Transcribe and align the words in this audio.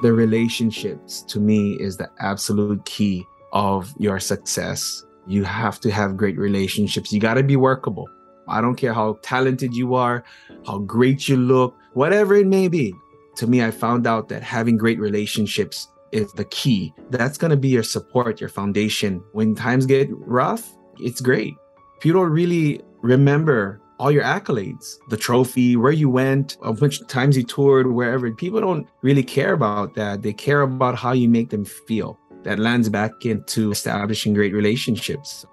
The 0.00 0.12
relationships 0.12 1.22
to 1.22 1.40
me 1.40 1.72
is 1.80 1.96
the 1.96 2.08
absolute 2.20 2.84
key 2.84 3.26
of 3.52 3.92
your 3.98 4.20
success. 4.20 5.04
You 5.26 5.42
have 5.44 5.80
to 5.80 5.90
have 5.90 6.16
great 6.16 6.38
relationships. 6.38 7.12
You 7.12 7.20
got 7.20 7.34
to 7.34 7.42
be 7.42 7.56
workable. 7.56 8.08
I 8.46 8.60
don't 8.60 8.76
care 8.76 8.94
how 8.94 9.18
talented 9.22 9.74
you 9.74 9.94
are, 9.94 10.24
how 10.66 10.78
great 10.78 11.28
you 11.28 11.36
look, 11.36 11.74
whatever 11.94 12.34
it 12.36 12.46
may 12.46 12.68
be. 12.68 12.94
To 13.36 13.46
me, 13.46 13.64
I 13.64 13.70
found 13.70 14.06
out 14.06 14.28
that 14.28 14.42
having 14.42 14.76
great 14.76 15.00
relationships 15.00 15.88
is 16.12 16.32
the 16.32 16.44
key. 16.46 16.94
That's 17.10 17.36
going 17.36 17.50
to 17.50 17.56
be 17.56 17.68
your 17.68 17.82
support, 17.82 18.40
your 18.40 18.48
foundation. 18.50 19.22
When 19.32 19.54
times 19.54 19.84
get 19.84 20.08
rough, 20.12 20.76
it's 20.98 21.20
great. 21.20 21.54
If 21.98 22.06
you 22.06 22.12
don't 22.12 22.30
really 22.30 22.80
remember 23.02 23.80
all 23.98 24.12
your 24.12 24.22
accolades, 24.22 24.98
the 25.08 25.16
trophy, 25.16 25.76
where 25.76 25.92
you 25.92 26.08
went, 26.08 26.56
how 26.62 26.72
much 26.72 27.04
times 27.08 27.36
you 27.36 27.42
toured, 27.42 27.88
wherever. 27.88 28.30
People 28.30 28.60
don't 28.60 28.86
really 29.02 29.24
care 29.24 29.52
about 29.52 29.94
that. 29.94 30.22
They 30.22 30.32
care 30.32 30.62
about 30.62 30.96
how 30.96 31.12
you 31.12 31.28
make 31.28 31.50
them 31.50 31.64
feel. 31.64 32.18
That 32.44 32.60
lands 32.60 32.88
back 32.88 33.10
into 33.22 33.72
establishing 33.72 34.34
great 34.34 34.54
relationships. 34.54 35.44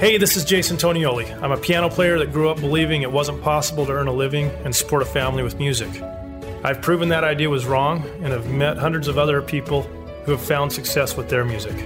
Hey, 0.00 0.18
this 0.18 0.36
is 0.36 0.44
Jason 0.44 0.76
Tonioli. 0.76 1.32
I'm 1.42 1.52
a 1.52 1.56
piano 1.56 1.88
player 1.88 2.18
that 2.18 2.30
grew 2.30 2.50
up 2.50 2.60
believing 2.60 3.00
it 3.00 3.10
wasn't 3.10 3.40
possible 3.40 3.86
to 3.86 3.92
earn 3.92 4.06
a 4.06 4.12
living 4.12 4.50
and 4.64 4.76
support 4.76 5.00
a 5.00 5.06
family 5.06 5.42
with 5.42 5.58
music. 5.58 5.88
I've 6.62 6.82
proven 6.82 7.08
that 7.10 7.24
idea 7.24 7.48
was 7.48 7.64
wrong 7.64 8.02
and 8.22 8.26
have 8.26 8.50
met 8.50 8.76
hundreds 8.76 9.08
of 9.08 9.16
other 9.18 9.40
people 9.40 9.86
who 10.24 10.32
have 10.32 10.40
found 10.40 10.72
success 10.72 11.16
with 11.16 11.28
their 11.28 11.44
music. 11.44 11.76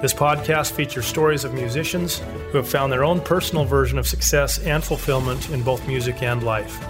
This 0.00 0.14
podcast 0.14 0.72
features 0.72 1.06
stories 1.06 1.44
of 1.44 1.54
musicians 1.54 2.18
who 2.50 2.58
have 2.58 2.68
found 2.68 2.92
their 2.92 3.04
own 3.04 3.20
personal 3.20 3.64
version 3.64 3.98
of 3.98 4.06
success 4.06 4.58
and 4.60 4.82
fulfillment 4.82 5.50
in 5.50 5.62
both 5.62 5.86
music 5.88 6.22
and 6.22 6.42
life. 6.42 6.80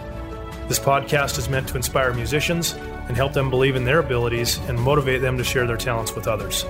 This 0.68 0.78
podcast 0.78 1.38
is 1.38 1.48
meant 1.48 1.68
to 1.68 1.76
inspire 1.76 2.12
musicians 2.12 2.74
and 3.08 3.16
help 3.16 3.32
them 3.32 3.48
believe 3.48 3.76
in 3.76 3.84
their 3.84 4.00
abilities 4.00 4.58
and 4.68 4.78
motivate 4.78 5.22
them 5.22 5.38
to 5.38 5.44
share 5.44 5.66
their 5.66 5.78
talents 5.78 6.14
with 6.14 6.28
others. 6.28 6.64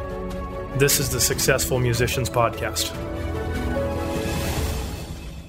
This 0.76 1.00
is 1.00 1.10
the 1.10 1.20
Successful 1.20 1.80
Musicians 1.80 2.30
Podcast. 2.30 3.07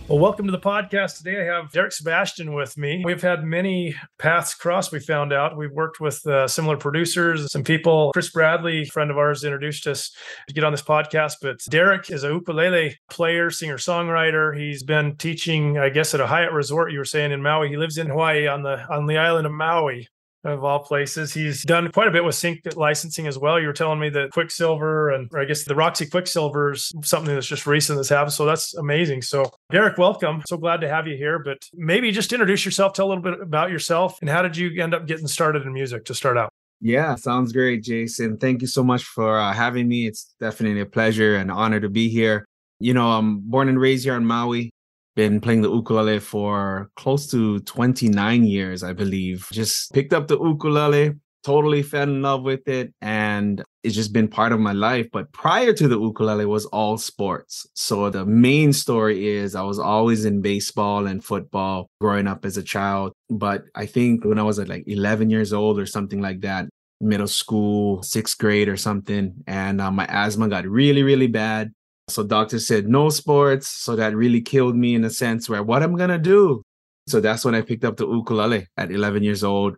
Well, 0.10 0.18
welcome 0.18 0.48
to 0.48 0.52
the 0.52 0.58
podcast. 0.58 1.20
Today 1.20 1.40
I 1.40 1.44
have 1.44 1.72
Derick 1.72 1.92
Sebastian 1.92 2.56
with 2.56 2.76
me. 2.80 3.04
We've 3.06 3.22
had 3.22 3.44
many 3.44 3.94
paths 4.18 4.56
cross, 4.56 4.92
we 4.92 5.00
found 5.00 5.32
out. 5.32 5.56
We've 5.56 5.72
worked 5.72 6.00
with 6.00 6.26
uh, 6.26 6.48
similar 6.48 6.78
producers, 6.78 7.52
some 7.52 7.64
people. 7.64 8.10
Chris 8.12 8.32
Bradley, 8.32 8.86
friend 8.86 9.12
of 9.12 9.20
ours, 9.20 9.44
introduced 9.44 9.86
us 9.86 10.12
to 10.48 10.54
get 10.56 10.64
on 10.64 10.72
this 10.74 10.82
podcast. 10.82 11.34
But 11.44 11.60
Derick 11.70 12.10
is 12.10 12.24
a 12.24 12.30
ukulele 12.30 12.98
player, 13.12 13.52
singer, 13.52 13.78
songwriter. 13.78 14.60
He's 14.60 14.82
been 14.82 15.16
teaching, 15.18 15.78
I 15.78 15.90
guess, 15.90 16.16
at 16.16 16.22
a 16.22 16.26
Hyatt 16.26 16.54
resort, 16.54 16.92
you 16.92 16.98
were 16.98 17.06
saying, 17.06 17.32
in 17.32 17.44
Maui. 17.44 17.70
He 17.70 17.78
lives 17.78 18.00
in 18.00 18.08
Hawaii 18.08 18.48
on 18.48 18.64
the 18.64 18.84
on 18.92 19.06
the 19.06 19.20
island 19.20 19.46
of 19.46 19.54
Maui 19.54 20.08
of 20.44 20.64
all 20.64 20.80
places. 20.80 21.34
He's 21.34 21.64
done 21.64 21.92
quite 21.92 22.08
a 22.08 22.12
bit 22.12 22.24
with 22.24 22.36
sync 22.36 22.62
licensing 22.76 23.28
as 23.28 23.38
well. 23.38 23.60
You 23.60 23.68
were 23.68 23.74
telling 23.74 24.00
me 24.00 24.10
that 24.10 24.32
Quiksilver 24.32 25.10
and 25.10 25.30
I 25.36 25.46
guess 25.46 25.64
the 25.64 25.76
Roxy 25.76 26.06
Quiksilver 26.06 26.74
is 26.74 26.92
something 27.04 27.34
that's 27.34 27.48
just 27.48 27.68
recent 27.68 27.98
that's 27.98 28.10
happened. 28.10 28.34
So 28.34 28.46
that's 28.46 28.74
amazing. 28.76 29.22
So 29.22 29.52
Derick, 29.72 29.98
welcome. 29.98 30.42
So 30.48 30.58
glad 30.58 30.82
to 30.82 30.90
have 30.90 31.08
you 31.08 31.18
here. 31.18 31.40
But 31.40 31.68
maybe 31.74 32.12
just 32.12 32.32
introduce 32.32 32.64
yourself, 32.64 32.94
tell 32.94 33.08
a 33.08 33.10
little 33.10 33.24
bit 33.24 33.42
about 33.42 33.72
yourself 33.72 34.18
and 34.22 34.30
how 34.30 34.42
did 34.42 34.56
you 34.56 34.82
end 34.82 34.94
up 34.94 35.08
getting 35.08 35.28
started 35.28 35.64
in 35.64 35.74
music 35.74 36.06
to 36.06 36.14
start 36.14 36.38
out? 36.38 36.50
Yeah, 36.82 37.16
sounds 37.16 37.52
great, 37.52 37.84
Jason. 37.84 38.38
Thank 38.38 38.62
you 38.62 38.68
so 38.68 38.84
much 38.84 39.04
for 39.04 39.38
uh, 39.38 39.52
having 39.52 39.90
me. 39.90 40.08
It's 40.08 40.34
definitely 40.40 40.80
a 40.80 40.86
pleasure 40.86 41.36
and 41.36 41.52
honor 41.52 41.82
to 41.82 41.90
be 41.90 42.08
here. 42.08 42.46
You 42.80 42.94
know, 42.94 43.12
I'm 43.12 43.40
born 43.40 43.68
and 43.68 43.78
raised 43.78 44.06
here 44.06 44.16
in 44.16 44.26
Maui 44.26 44.72
been 45.20 45.42
playing 45.42 45.62
the 45.62 45.70
ukulele 45.70 46.18
for 46.20 46.90
close 46.96 47.30
to 47.30 47.60
29 47.60 48.46
years, 48.46 48.84
I 48.84 48.94
believe. 48.94 49.50
Just 49.52 49.92
picked 49.92 50.14
up 50.14 50.30
the 50.30 50.40
ukulele, 50.40 51.16
totally 51.44 51.84
fell 51.84 52.04
in 52.04 52.22
love 52.22 52.44
with 52.44 52.66
it, 52.70 52.94
and 53.02 53.62
it's 53.84 53.96
just 53.96 54.14
been 54.14 54.30
part 54.30 54.54
of 54.54 54.62
my 54.62 54.72
life. 54.72 55.08
But 55.12 55.30
prior 55.34 55.74
to 55.74 55.88
the 55.90 56.00
ukulele 56.00 56.46
was 56.46 56.66
all 56.68 56.98
sports. 56.98 57.68
So 57.74 58.10
the 58.10 58.26
main 58.26 58.72
story 58.72 59.28
is 59.28 59.56
I 59.56 59.64
was 59.64 59.78
always 59.78 60.24
in 60.24 60.42
baseball 60.42 61.06
and 61.06 61.22
football 61.22 61.90
growing 62.00 62.28
up 62.28 62.46
as 62.46 62.56
a 62.56 62.64
child. 62.64 63.12
But 63.30 63.66
I 63.76 63.88
think 63.88 64.24
when 64.24 64.40
I 64.40 64.44
was 64.44 64.58
like 64.58 64.86
11 64.88 65.30
years 65.30 65.52
old 65.52 65.80
or 65.82 65.86
something 65.86 66.22
like 66.22 66.40
that, 66.42 66.70
middle 67.02 67.28
school, 67.28 68.04
sixth 68.04 68.38
grade 68.38 68.70
or 68.70 68.78
something, 68.78 69.34
and 69.48 69.82
uh, 69.82 69.92
my 69.92 70.06
asthma 70.06 70.48
got 70.48 70.66
really, 70.66 71.04
really 71.04 71.28
bad. 71.28 71.74
So 72.10 72.24
doctor 72.24 72.60
said 72.60 72.88
no 72.88 73.10
sports. 73.10 73.68
So 73.68 73.96
that 73.96 74.16
really 74.16 74.42
killed 74.42 74.76
me 74.76 74.96
in 74.96 75.04
a 75.04 75.10
sense 75.10 75.50
where 75.50 75.64
what 75.64 75.84
I'm 75.84 75.96
gonna 75.96 76.18
do. 76.18 76.64
So 77.08 77.20
that's 77.20 77.44
when 77.44 77.56
I 77.56 77.62
picked 77.62 77.84
up 77.84 77.98
the 77.98 78.08
ukulele 78.08 78.68
at 78.78 78.92
11 78.92 79.24
years 79.24 79.44
old. 79.44 79.78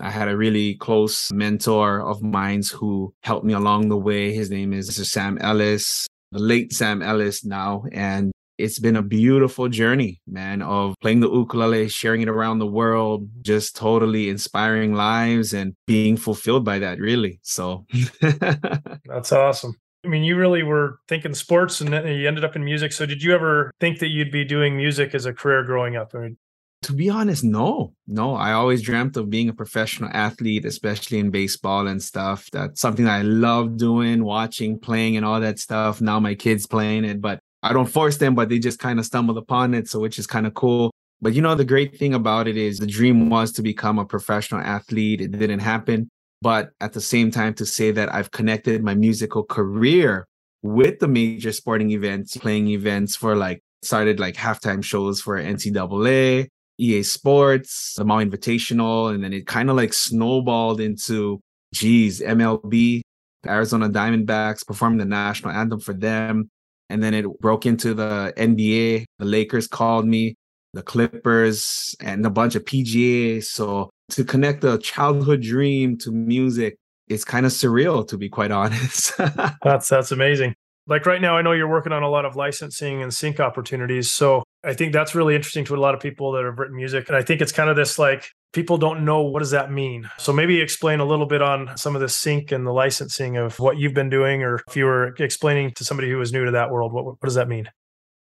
I 0.00 0.10
had 0.10 0.28
a 0.28 0.36
really 0.36 0.76
close 0.76 1.30
mentor 1.32 2.00
of 2.00 2.22
mine 2.22 2.62
who 2.72 3.12
helped 3.22 3.44
me 3.44 3.52
along 3.52 3.88
the 3.88 3.98
way. 3.98 4.32
His 4.32 4.50
name 4.50 4.72
is 4.72 4.88
Mr. 4.88 5.04
Sam 5.04 5.36
Ellis, 5.38 6.06
the 6.32 6.38
late 6.38 6.72
Sam 6.72 7.02
Ellis 7.02 7.44
now. 7.44 7.84
And 7.92 8.32
it's 8.56 8.78
been 8.78 8.96
a 8.96 9.02
beautiful 9.02 9.68
journey, 9.68 10.20
man, 10.26 10.62
of 10.62 10.94
playing 11.00 11.20
the 11.20 11.30
ukulele, 11.30 11.88
sharing 11.88 12.22
it 12.22 12.28
around 12.28 12.58
the 12.58 12.66
world, 12.66 13.28
just 13.42 13.74
totally 13.74 14.28
inspiring 14.28 14.94
lives 14.94 15.52
and 15.54 15.74
being 15.86 16.16
fulfilled 16.16 16.64
by 16.64 16.78
that, 16.78 16.98
really. 16.98 17.40
So 17.42 17.86
that's 18.20 19.32
awesome. 19.32 19.74
I 20.04 20.08
mean, 20.08 20.24
you 20.24 20.36
really 20.36 20.62
were 20.62 21.00
thinking 21.08 21.34
sports 21.34 21.80
and 21.80 21.92
then 21.92 22.06
you 22.06 22.26
ended 22.26 22.44
up 22.44 22.56
in 22.56 22.64
music. 22.64 22.92
So 22.92 23.04
did 23.04 23.22
you 23.22 23.34
ever 23.34 23.70
think 23.80 23.98
that 23.98 24.08
you'd 24.08 24.30
be 24.30 24.44
doing 24.44 24.76
music 24.76 25.14
as 25.14 25.26
a 25.26 25.32
career 25.32 25.62
growing 25.62 25.96
up? 25.96 26.14
I 26.14 26.18
mean, 26.18 26.38
to 26.82 26.94
be 26.94 27.10
honest, 27.10 27.44
no, 27.44 27.92
no. 28.06 28.34
I 28.34 28.52
always 28.52 28.80
dreamt 28.80 29.18
of 29.18 29.28
being 29.28 29.50
a 29.50 29.52
professional 29.52 30.08
athlete, 30.14 30.64
especially 30.64 31.18
in 31.18 31.30
baseball 31.30 31.86
and 31.86 32.02
stuff. 32.02 32.48
That's 32.50 32.80
something 32.80 33.06
I 33.06 33.20
love 33.20 33.76
doing, 33.76 34.24
watching, 34.24 34.78
playing, 34.78 35.18
and 35.18 35.26
all 35.26 35.40
that 35.40 35.58
stuff. 35.58 36.00
Now 36.00 36.18
my 36.18 36.34
kids 36.34 36.66
playing 36.66 37.04
it, 37.04 37.20
but 37.20 37.40
I 37.62 37.74
don't 37.74 37.86
force 37.90 38.16
them, 38.16 38.34
but 38.34 38.48
they 38.48 38.58
just 38.58 38.78
kind 38.78 38.98
of 38.98 39.04
stumbled 39.04 39.36
upon 39.36 39.74
it. 39.74 39.88
So, 39.88 40.00
which 40.00 40.18
is 40.18 40.26
kind 40.26 40.46
of 40.46 40.54
cool. 40.54 40.90
But 41.20 41.34
you 41.34 41.42
know, 41.42 41.54
the 41.54 41.66
great 41.66 41.98
thing 41.98 42.14
about 42.14 42.48
it 42.48 42.56
is 42.56 42.78
the 42.78 42.86
dream 42.86 43.28
was 43.28 43.52
to 43.52 43.62
become 43.62 43.98
a 43.98 44.06
professional 44.06 44.62
athlete. 44.62 45.20
It 45.20 45.32
didn't 45.32 45.58
happen 45.58 46.08
but 46.42 46.70
at 46.80 46.92
the 46.92 47.00
same 47.00 47.30
time 47.30 47.54
to 47.54 47.66
say 47.66 47.90
that 47.92 48.12
I've 48.14 48.30
connected 48.30 48.82
my 48.82 48.94
musical 48.94 49.44
career 49.44 50.26
with 50.62 50.98
the 50.98 51.08
major 51.08 51.52
sporting 51.52 51.90
events, 51.90 52.36
playing 52.36 52.68
events 52.68 53.16
for 53.16 53.36
like 53.36 53.62
started 53.82 54.20
like 54.20 54.34
halftime 54.34 54.82
shows 54.84 55.20
for 55.20 55.40
NCAA, 55.40 56.48
EA 56.78 57.02
Sports, 57.02 57.94
the 57.96 58.04
Maui 58.04 58.26
Invitational, 58.26 59.14
and 59.14 59.22
then 59.22 59.32
it 59.32 59.46
kind 59.46 59.70
of 59.70 59.76
like 59.76 59.92
snowballed 59.92 60.80
into, 60.80 61.40
geez, 61.74 62.20
MLB, 62.20 63.02
the 63.42 63.50
Arizona 63.50 63.88
Diamondbacks, 63.88 64.66
performing 64.66 64.98
the 64.98 65.04
national 65.04 65.52
anthem 65.52 65.80
for 65.80 65.94
them. 65.94 66.50
And 66.88 67.02
then 67.02 67.14
it 67.14 67.26
broke 67.40 67.66
into 67.66 67.94
the 67.94 68.32
NBA. 68.36 69.04
The 69.18 69.24
Lakers 69.24 69.68
called 69.68 70.06
me, 70.06 70.34
the 70.72 70.82
Clippers, 70.82 71.94
and 72.00 72.24
a 72.26 72.30
bunch 72.30 72.54
of 72.54 72.64
PGA. 72.64 73.44
So 73.44 73.90
to 74.10 74.24
connect 74.24 74.64
a 74.64 74.78
childhood 74.78 75.42
dream 75.42 75.96
to 75.98 76.10
music 76.10 76.76
is 77.08 77.24
kind 77.24 77.44
of 77.44 77.52
surreal 77.52 78.06
to 78.08 78.16
be 78.16 78.28
quite 78.28 78.50
honest. 78.60 79.16
That's 79.62 79.88
that's 79.88 80.12
amazing. 80.12 80.54
Like 80.86 81.06
right 81.06 81.20
now 81.20 81.36
i 81.36 81.42
know 81.42 81.52
you're 81.52 81.68
working 81.68 81.92
on 81.92 82.02
a 82.02 82.08
lot 82.08 82.24
of 82.24 82.34
licensing 82.34 83.02
and 83.02 83.14
sync 83.14 83.38
opportunities 83.38 84.10
so 84.10 84.42
i 84.64 84.72
think 84.72 84.92
that's 84.92 85.14
really 85.14 85.36
interesting 85.36 85.64
to 85.66 85.76
a 85.76 85.78
lot 85.78 85.94
of 85.94 86.00
people 86.00 86.32
that 86.32 86.44
have 86.44 86.58
written 86.58 86.74
music 86.74 87.06
and 87.06 87.16
i 87.16 87.22
think 87.22 87.40
it's 87.40 87.52
kind 87.52 87.70
of 87.70 87.76
this 87.76 87.96
like 87.96 88.28
people 88.52 88.78
don't 88.78 89.04
know 89.04 89.22
what 89.22 89.40
does 89.40 89.50
that 89.52 89.70
mean. 89.70 90.10
So 90.18 90.32
maybe 90.32 90.60
explain 90.60 91.00
a 91.00 91.04
little 91.04 91.26
bit 91.26 91.42
on 91.42 91.76
some 91.76 91.94
of 91.94 92.00
the 92.00 92.08
sync 92.08 92.52
and 92.52 92.66
the 92.66 92.72
licensing 92.72 93.36
of 93.36 93.58
what 93.60 93.78
you've 93.78 93.94
been 93.94 94.10
doing 94.10 94.42
or 94.42 94.62
if 94.66 94.76
you 94.76 94.84
were 94.84 95.14
explaining 95.18 95.72
to 95.72 95.84
somebody 95.84 96.10
who 96.10 96.18
was 96.18 96.32
new 96.32 96.44
to 96.44 96.50
that 96.52 96.70
world 96.70 96.92
what, 96.92 97.04
what 97.04 97.20
does 97.22 97.34
that 97.34 97.48
mean? 97.48 97.70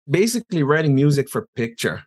Basically 0.09 0.63
writing 0.63 0.95
music 0.95 1.29
for 1.29 1.47
picture 1.55 2.03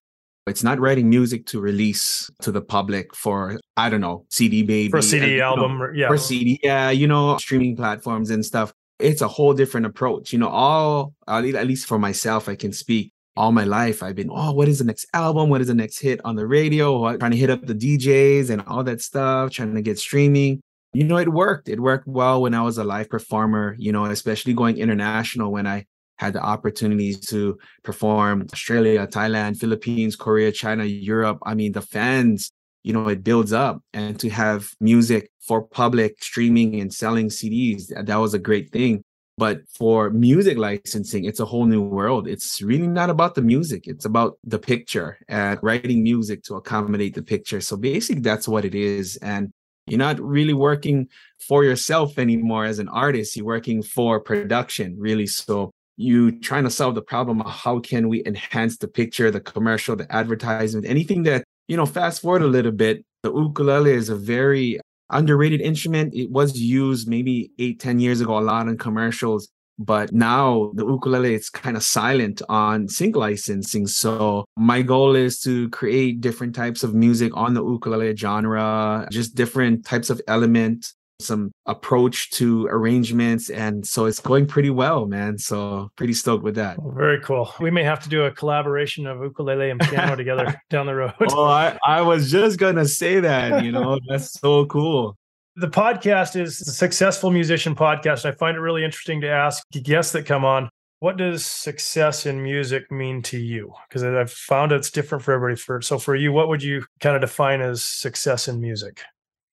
it's 0.46 0.62
not 0.62 0.79
writing 0.79 1.08
music 1.08 1.46
to 1.46 1.61
release 1.61 2.31
to 2.43 2.52
the 2.52 2.61
public 2.61 3.14
for 3.14 3.58
I 3.76 3.88
don't 3.88 4.00
know 4.00 4.26
CD 4.29 4.62
baby 4.62 4.91
for 4.91 5.02
CD 5.02 5.41
album, 5.41 5.79
know, 5.79 5.91
yeah, 5.94 6.08
for 6.08 6.19
CD, 6.19 6.61
yeah, 6.62 6.91
you 6.91 7.06
know, 7.06 7.37
streaming 7.38 7.76
platforms 7.76 8.31
and 8.31 8.44
stuff. 8.44 8.73
It's 8.99 9.23
a 9.23 9.29
whole 9.29 9.55
different 9.55 9.87
approach. 9.87 10.32
You 10.32 10.38
know, 10.38 10.49
all 10.49 11.14
at 11.26 11.67
least 11.67 11.87
for 11.87 11.99
myself, 11.99 12.49
I 12.49 12.56
can 12.56 12.73
speak. 12.73 13.11
All 13.37 13.50
my 13.50 13.64
life, 13.64 14.05
I've 14.05 14.14
been, 14.14 14.31
oh, 14.31 14.52
what 14.52 14.69
is 14.69 14.79
the 14.79 14.85
next 14.85 15.08
album? 15.12 15.49
What 15.49 15.61
is 15.61 15.67
the 15.67 15.75
next 15.75 15.99
hit 15.99 16.20
on 16.25 16.37
the 16.37 16.47
radio? 16.47 16.97
What, 16.97 17.19
trying 17.19 17.32
to 17.32 17.37
hit 17.37 17.50
up 17.50 17.67
the 17.67 17.75
DJs 17.75 18.49
and 18.49 18.62
all 18.69 18.85
that 18.85 19.02
stuff, 19.02 19.50
trying 19.50 19.75
to 19.75 19.82
get 19.82 19.99
streaming. 19.99 20.61
You 20.93 21.02
know, 21.02 21.17
it 21.17 21.32
worked. 21.32 21.69
It 21.69 21.81
worked 21.81 22.06
well 22.06 22.43
when 22.43 22.55
I 22.55 22.62
was 22.62 22.79
a 22.79 22.85
live 22.85 23.11
performer, 23.11 23.75
you 23.76 23.90
know, 23.90 24.05
especially 24.05 24.55
going 24.55 24.79
international 24.79 25.50
when 25.50 25.67
I 25.67 25.87
had 26.16 26.32
the 26.32 26.43
opportunities 26.43 27.20
to 27.28 27.58
perform 27.82 28.46
Australia, 28.52 29.06
Thailand, 29.06 29.58
Philippines, 29.58 30.16
Korea, 30.16 30.52
China, 30.52 30.84
Europe. 30.84 31.38
I 31.44 31.55
mean, 31.55 31.72
the 31.72 31.82
fans, 31.82 32.50
you 32.82 32.93
know, 32.93 33.08
it 33.08 33.25
builds 33.25 33.52
up 33.52 33.81
and 33.93 34.19
to 34.20 34.31
have 34.31 34.70
music 34.81 35.31
for 35.40 35.62
public 35.62 36.22
streaming 36.22 36.81
and 36.81 36.93
selling 36.93 37.28
CDs, 37.28 37.88
that 37.88 38.16
was 38.16 38.34
a 38.34 38.38
great 38.38 38.70
thing. 38.70 39.02
But 39.37 39.62
for 39.69 40.11
music 40.11 40.56
licensing, 40.58 41.25
it's 41.25 41.40
a 41.40 41.44
whole 41.44 41.66
new 41.66 41.82
world. 41.82 42.28
It's 42.28 42.62
really 42.62 42.87
not 42.87 43.11
about 43.11 43.34
the 43.34 43.43
music, 43.43 43.88
it's 43.88 44.05
about 44.05 44.38
the 44.44 44.61
picture 44.61 45.19
and 45.28 45.58
writing 45.61 46.05
music 46.05 46.44
to 46.44 46.55
accommodate 46.55 47.14
the 47.14 47.22
picture. 47.22 47.61
So 47.61 47.76
basically, 47.76 48.22
that's 48.22 48.46
what 48.46 48.64
it 48.64 48.76
is. 48.76 49.16
And 49.16 49.50
you're 49.87 49.99
not 49.99 50.20
really 50.20 50.55
working 50.55 51.08
for 51.40 51.64
yourself 51.64 52.16
anymore 52.16 52.64
as 52.64 52.78
an 52.78 52.88
artist, 52.88 53.37
you're 53.37 53.44
working 53.44 53.82
for 53.82 54.20
production, 54.20 54.94
really. 54.99 55.26
So 55.26 55.72
you 55.96 56.38
trying 56.41 56.64
to 56.64 56.70
solve 56.70 56.94
the 56.94 57.02
problem 57.02 57.41
of 57.41 57.50
how 57.50 57.79
can 57.81 58.08
we 58.08 58.25
enhance 58.26 58.76
the 58.79 58.88
picture, 58.88 59.31
the 59.31 59.41
commercial, 59.41 59.96
the 59.96 60.12
advertisement, 60.14 60.87
anything 60.87 61.23
that, 61.25 61.44
you 61.69 61.76
know, 61.76 61.87
fast 61.87 62.23
forward 62.23 62.43
a 62.43 62.46
little 62.46 62.73
bit, 62.73 63.05
the 63.23 63.32
ukulele 63.32 63.93
is 63.93 64.08
a 64.08 64.17
very 64.17 64.81
underrated 65.11 65.61
instrument. 65.61 66.14
It 66.14 66.31
was 66.31 66.58
used 66.58 67.08
maybe 67.08 67.50
eight, 67.58 67.81
ten 67.81 68.00
years 68.00 68.20
ago, 68.20 68.38
a 68.38 68.41
lot 68.41 68.69
in 68.69 68.76
commercials. 68.76 69.49
But 69.76 70.12
now 70.12 70.70
the 70.75 70.87
ukulele 70.87 71.35
is 71.35 71.50
kind 71.50 71.76
of 71.76 71.82
silent 71.82 72.43
on 72.49 72.88
sync 72.88 73.17
licensing. 73.17 73.88
So 73.88 74.44
my 74.56 74.82
goal 74.82 75.17
is 75.17 75.40
to 75.40 75.69
create 75.70 76.20
different 76.20 76.55
types 76.55 76.85
of 76.85 76.94
music 76.94 77.37
on 77.37 77.55
the 77.55 77.64
ukulele 77.64 78.17
genre, 78.17 79.08
just 79.11 79.35
different 79.35 79.85
types 79.85 80.11
of 80.11 80.20
elements 80.29 80.94
some 81.20 81.52
approach 81.66 82.31
to 82.31 82.66
arrangements 82.66 83.50
and 83.50 83.87
so 83.87 84.06
it's 84.06 84.20
going 84.20 84.46
pretty 84.46 84.70
well 84.70 85.06
man. 85.06 85.38
So 85.38 85.90
pretty 85.96 86.12
stoked 86.12 86.43
with 86.43 86.56
that. 86.56 86.78
Very 86.94 87.20
cool. 87.20 87.52
We 87.61 87.70
may 87.70 87.84
have 87.84 88.02
to 88.02 88.08
do 88.08 88.25
a 88.25 88.31
collaboration 88.31 89.06
of 89.06 89.20
ukulele 89.22 89.70
and 89.70 89.81
piano 89.81 90.16
together 90.25 90.61
down 90.70 90.87
the 90.87 90.94
road. 90.94 91.14
Oh 91.31 91.44
I, 91.44 91.78
I 91.87 92.02
was 92.02 92.31
just 92.31 92.58
gonna 92.58 92.87
say 92.87 93.20
that 93.20 93.64
you 93.64 93.72
know 93.72 93.99
that's 94.08 94.32
so 94.32 94.66
cool. 94.66 95.16
The 95.56 95.69
podcast 95.69 96.40
is 96.40 96.61
a 96.61 96.72
successful 96.72 97.31
musician 97.31 97.76
podcast. 97.76 98.25
I 98.25 98.32
find 98.32 98.56
it 98.56 98.61
really 98.61 98.84
interesting 98.84 99.20
to 99.20 99.28
ask 99.28 99.62
guests 99.70 100.12
that 100.12 100.26
come 100.26 100.44
on 100.44 100.69
what 101.00 101.19
does 101.19 101.44
success 101.44 102.25
in 102.25 102.43
music 102.43 102.90
mean 102.90 103.20
to 103.20 103.38
you? 103.38 103.75
Because 103.87 104.02
i've 104.02 104.32
found 104.32 104.72
it's 104.72 104.90
different 104.90 105.22
for 105.22 105.34
everybody. 105.34 105.61
For 105.61 105.82
so 105.82 105.99
for 105.99 106.16
you 106.16 106.32
what 106.32 106.49
would 106.49 106.62
you 106.62 106.84
kind 107.00 107.14
of 107.14 107.20
define 107.20 107.61
as 107.61 107.84
success 107.84 108.49
in 108.49 108.61
music 108.61 109.02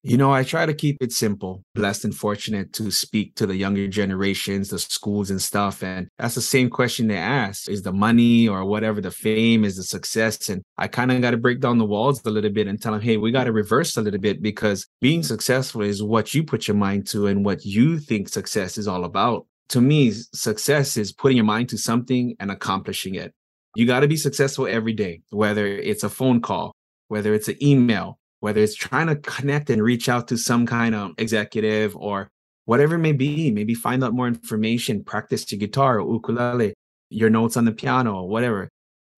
you 0.03 0.17
know, 0.17 0.33
I 0.33 0.43
try 0.43 0.65
to 0.65 0.73
keep 0.73 0.97
it 0.99 1.11
simple. 1.11 1.63
Blessed 1.75 2.05
and 2.05 2.15
fortunate 2.15 2.73
to 2.73 2.89
speak 2.89 3.35
to 3.35 3.45
the 3.45 3.55
younger 3.55 3.87
generations, 3.87 4.69
the 4.69 4.79
schools 4.79 5.29
and 5.29 5.39
stuff. 5.39 5.83
And 5.83 6.07
that's 6.17 6.33
the 6.33 6.41
same 6.41 6.71
question 6.71 7.07
they 7.07 7.17
ask 7.17 7.69
is 7.69 7.83
the 7.83 7.93
money 7.93 8.47
or 8.47 8.65
whatever, 8.65 8.99
the 8.99 9.11
fame, 9.11 9.63
is 9.63 9.77
the 9.77 9.83
success? 9.83 10.49
And 10.49 10.63
I 10.77 10.87
kind 10.87 11.11
of 11.11 11.21
got 11.21 11.31
to 11.31 11.37
break 11.37 11.59
down 11.59 11.77
the 11.77 11.85
walls 11.85 12.25
a 12.25 12.31
little 12.31 12.49
bit 12.49 12.67
and 12.67 12.81
tell 12.81 12.93
them, 12.93 13.01
hey, 13.01 13.17
we 13.17 13.31
got 13.31 13.43
to 13.43 13.51
reverse 13.51 13.95
a 13.95 14.01
little 14.01 14.19
bit 14.19 14.41
because 14.41 14.87
being 15.01 15.21
successful 15.21 15.83
is 15.83 16.01
what 16.01 16.33
you 16.33 16.43
put 16.43 16.67
your 16.67 16.77
mind 16.77 17.05
to 17.07 17.27
and 17.27 17.45
what 17.45 17.63
you 17.63 17.99
think 17.99 18.27
success 18.27 18.79
is 18.79 18.87
all 18.87 19.05
about. 19.05 19.45
To 19.69 19.81
me, 19.81 20.11
success 20.11 20.97
is 20.97 21.13
putting 21.13 21.37
your 21.37 21.45
mind 21.45 21.69
to 21.69 21.77
something 21.77 22.35
and 22.39 22.49
accomplishing 22.49 23.15
it. 23.15 23.33
You 23.75 23.85
got 23.85 24.01
to 24.01 24.07
be 24.07 24.17
successful 24.17 24.67
every 24.67 24.93
day, 24.93 25.21
whether 25.29 25.65
it's 25.65 26.03
a 26.03 26.09
phone 26.09 26.41
call, 26.41 26.73
whether 27.07 27.33
it's 27.33 27.47
an 27.47 27.63
email, 27.63 28.19
whether 28.41 28.59
it's 28.59 28.75
trying 28.75 29.07
to 29.07 29.15
connect 29.15 29.69
and 29.69 29.81
reach 29.81 30.09
out 30.09 30.27
to 30.27 30.37
some 30.37 30.65
kind 30.65 30.93
of 30.93 31.11
executive 31.17 31.95
or 31.95 32.27
whatever 32.65 32.95
it 32.95 32.99
may 32.99 33.11
be, 33.11 33.51
maybe 33.51 33.73
find 33.73 34.03
out 34.03 34.13
more 34.13 34.27
information, 34.27 35.03
practice 35.03 35.49
your 35.51 35.59
guitar 35.59 35.99
or 35.99 36.13
ukulele, 36.13 36.73
your 37.09 37.29
notes 37.29 37.55
on 37.55 37.65
the 37.65 37.71
piano, 37.71 38.15
or 38.15 38.27
whatever. 38.27 38.69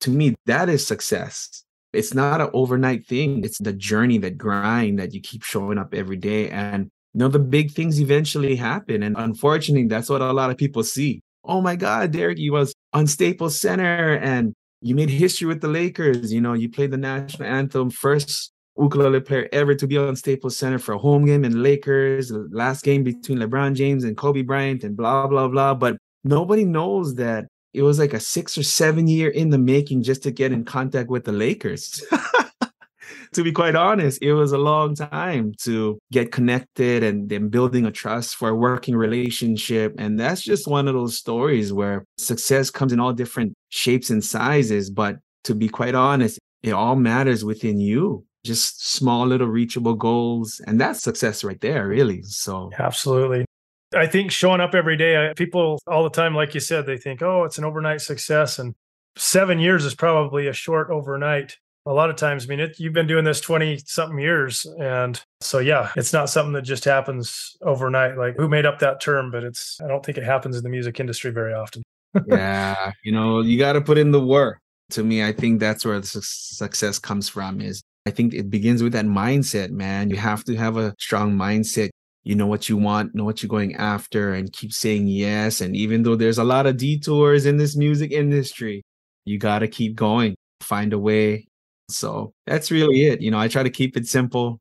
To 0.02 0.10
me, 0.10 0.36
that 0.46 0.70
is 0.70 0.86
success. 0.86 1.64
It's 1.94 2.14
not 2.14 2.42
an 2.42 2.50
overnight 2.54 3.06
thing. 3.08 3.44
It's 3.44 3.60
the 3.60 3.74
journey, 3.74 4.18
that 4.20 4.38
grind 4.38 5.00
that 5.00 5.14
you 5.14 5.22
keep 5.22 5.44
showing 5.44 5.78
up 5.78 5.94
every 5.94 6.18
day. 6.18 6.50
And 6.50 6.90
you 7.14 7.20
know, 7.20 7.28
the 7.28 7.40
big 7.40 7.72
things 7.72 8.02
eventually 8.02 8.56
happen. 8.56 9.04
And 9.04 9.16
unfortunately, 9.18 9.88
that's 9.88 10.10
what 10.10 10.22
a 10.22 10.34
lot 10.34 10.50
of 10.50 10.58
people 10.58 10.84
see. 10.84 11.22
Oh 11.46 11.62
my 11.62 11.76
God, 11.76 12.12
Derick, 12.12 12.40
you 12.40 12.54
was 12.54 12.74
on 12.94 13.08
Staples 13.08 13.60
Center 13.60 14.18
and 14.18 14.54
you 14.82 14.96
made 14.96 15.10
history 15.10 15.48
with 15.48 15.62
the 15.62 15.68
Lakers. 15.68 16.34
You 16.34 16.42
know, 16.42 16.54
you 16.54 16.70
played 16.70 16.92
the 16.92 16.98
national 16.98 17.48
anthem 17.48 17.90
first 17.90 18.53
ukulele 18.78 19.22
player 19.22 19.48
ever 19.52 19.76
to 19.76 19.88
be 19.88 19.98
on 19.98 20.16
Staples 20.16 20.58
Center 20.58 20.80
for 20.80 20.94
a 20.94 20.98
home 20.98 21.26
game 21.26 21.46
in 21.46 21.62
Lakers, 21.62 22.32
last 22.32 22.84
game 22.84 23.04
between 23.04 23.40
LeBron 23.40 23.76
James 23.76 24.04
and 24.04 24.18
Kobe 24.18 24.42
Bryant, 24.42 24.84
and 24.84 24.98
blah, 24.98 25.28
blah, 25.28 25.48
blah. 25.48 25.74
But 25.74 25.98
nobody 26.24 26.66
knows 26.66 27.16
that 27.16 27.48
it 27.74 27.82
was 27.82 28.00
like 28.00 28.14
a 28.14 28.20
six 28.20 28.58
or 28.58 28.64
seven 28.64 29.08
year 29.08 29.30
in 29.30 29.50
the 29.50 29.58
making 29.58 30.04
just 30.04 30.24
to 30.24 30.32
get 30.32 30.52
in 30.52 30.64
contact 30.64 31.10
with 31.10 31.26
the 31.26 31.32
Lakers. 31.32 32.04
to 33.34 33.44
be 33.44 33.52
quite 33.52 33.76
honest, 33.76 34.22
it 34.22 34.34
was 34.34 34.52
a 34.52 34.58
long 34.58 34.96
time 34.96 35.54
to 35.62 35.98
get 36.12 36.32
connected 36.32 37.04
and 37.04 37.30
then 37.30 37.50
building 37.50 37.86
a 37.86 37.92
trust 37.92 38.36
for 38.36 38.50
a 38.50 38.56
working 38.56 38.96
relationship. 38.96 39.96
And 39.98 40.20
that's 40.20 40.42
just 40.42 40.68
one 40.68 40.88
of 40.88 40.94
those 40.94 41.18
stories 41.18 41.74
where 41.74 42.06
success 42.18 42.70
comes 42.70 42.94
in 42.94 43.00
all 43.00 43.14
different 43.14 43.54
shapes 43.70 44.10
and 44.10 44.24
sizes. 44.24 44.90
But 44.90 45.18
to 45.46 45.56
be 45.56 45.68
quite 45.68 45.96
honest, 45.96 46.40
it 46.62 46.74
all 46.74 46.96
matters 46.96 47.44
within 47.44 47.80
you 47.80 48.24
just 48.44 48.86
small 48.86 49.26
little 49.26 49.48
reachable 49.48 49.94
goals 49.94 50.62
and 50.68 50.80
that's 50.80 51.02
success 51.02 51.44
right 51.44 51.62
there 51.62 51.88
really 51.88 52.22
so. 52.24 52.70
Absolutely. 52.78 53.46
I 53.96 54.08
think 54.08 54.32
showing 54.32 54.60
up 54.60 54.76
every 54.76 54.98
day 54.98 55.32
people 55.36 55.80
all 55.88 56.04
the 56.04 56.10
time 56.10 56.36
like 56.36 56.54
you 56.54 56.60
said 56.60 56.86
they 56.86 56.98
think 56.98 57.22
oh 57.22 57.44
it's 57.44 57.58
an 57.58 57.64
overnight 57.64 58.02
success 58.02 58.60
and 58.60 58.76
seven 59.16 59.60
years 59.60 59.86
is 59.86 59.96
probably 59.96 60.48
a 60.48 60.54
short 60.54 60.90
overnight. 60.90 61.58
A 61.86 61.92
lot 61.92 62.10
of 62.10 62.16
times 62.16 62.46
i 62.46 62.48
mean 62.48 62.62
it, 62.62 62.80
you've 62.80 62.94
been 62.94 63.08
doing 63.08 63.26
this 63.26 63.42
20 63.42 63.80
something 63.86 64.18
years 64.18 64.66
and 64.80 65.22
so 65.42 65.60
yeah 65.60 65.92
it's 65.98 66.14
not 66.14 66.30
something 66.30 66.54
that 66.54 66.62
just 66.62 66.86
happens 66.86 67.58
overnight 67.62 68.18
like 68.18 68.38
who 68.38 68.48
made 68.48 68.66
up 68.66 68.80
that 68.80 69.02
term 69.02 69.30
but 69.32 69.44
it's 69.44 69.82
i 69.84 69.88
don't 69.90 70.06
think 70.06 70.18
it 70.18 70.24
happens 70.24 70.56
in 70.56 70.64
the 70.64 70.70
music 70.70 71.02
industry 71.02 71.30
very 71.32 71.54
often. 71.54 71.84
Yeah 72.28 72.94
you 73.04 73.12
know 73.12 73.42
you 73.42 73.58
got 73.58 73.74
to 73.74 73.82
put 73.82 73.98
in 73.98 74.12
the 74.12 74.26
work. 74.26 74.60
To 74.92 75.04
me 75.04 75.24
i 75.26 75.34
think 75.34 75.60
that's 75.60 75.84
where 75.84 76.00
the 76.00 76.08
su- 76.08 76.22
success 76.22 77.00
comes 77.00 77.28
from 77.28 77.60
is 77.60 77.84
I 78.06 78.12
think 78.12 78.34
it 78.34 78.50
begins 78.50 78.84
with 78.84 78.94
that 78.94 79.06
mindset, 79.06 79.72
man. 79.72 80.10
You 80.10 80.18
have 80.18 80.44
to 80.46 80.56
have 80.56 80.78
a 80.78 80.94
strong 81.00 81.34
mindset. 81.34 81.90
You 82.24 82.36
know 82.36 82.48
what 82.48 82.70
you 82.70 82.78
want, 82.78 83.14
know 83.14 83.26
what 83.26 83.44
you're 83.44 83.50
going 83.50 83.76
after, 83.76 84.34
and 84.34 84.52
keep 84.52 84.72
saying 84.72 85.08
yes. 85.08 85.62
And 85.62 85.76
even 85.76 86.04
though 86.04 86.16
there's 86.16 86.38
a 86.38 86.44
lot 86.44 86.66
of 86.66 86.78
detours 86.78 87.46
in 87.46 87.58
this 87.58 87.76
music 87.76 88.12
industry, 88.12 88.84
you 89.26 89.38
got 89.38 89.60
to 89.60 89.68
keep 89.68 89.96
going, 89.96 90.36
find 90.62 90.94
a 90.94 91.00
way. 91.00 91.48
So 91.90 92.34
that's 92.46 92.72
really 92.72 93.08
it. 93.08 93.22
You 93.22 93.32
know, 93.32 93.40
I 93.40 93.48
try 93.48 93.64
to 93.64 93.70
keep 93.70 93.98
it 93.98 94.08
simple. 94.08 94.60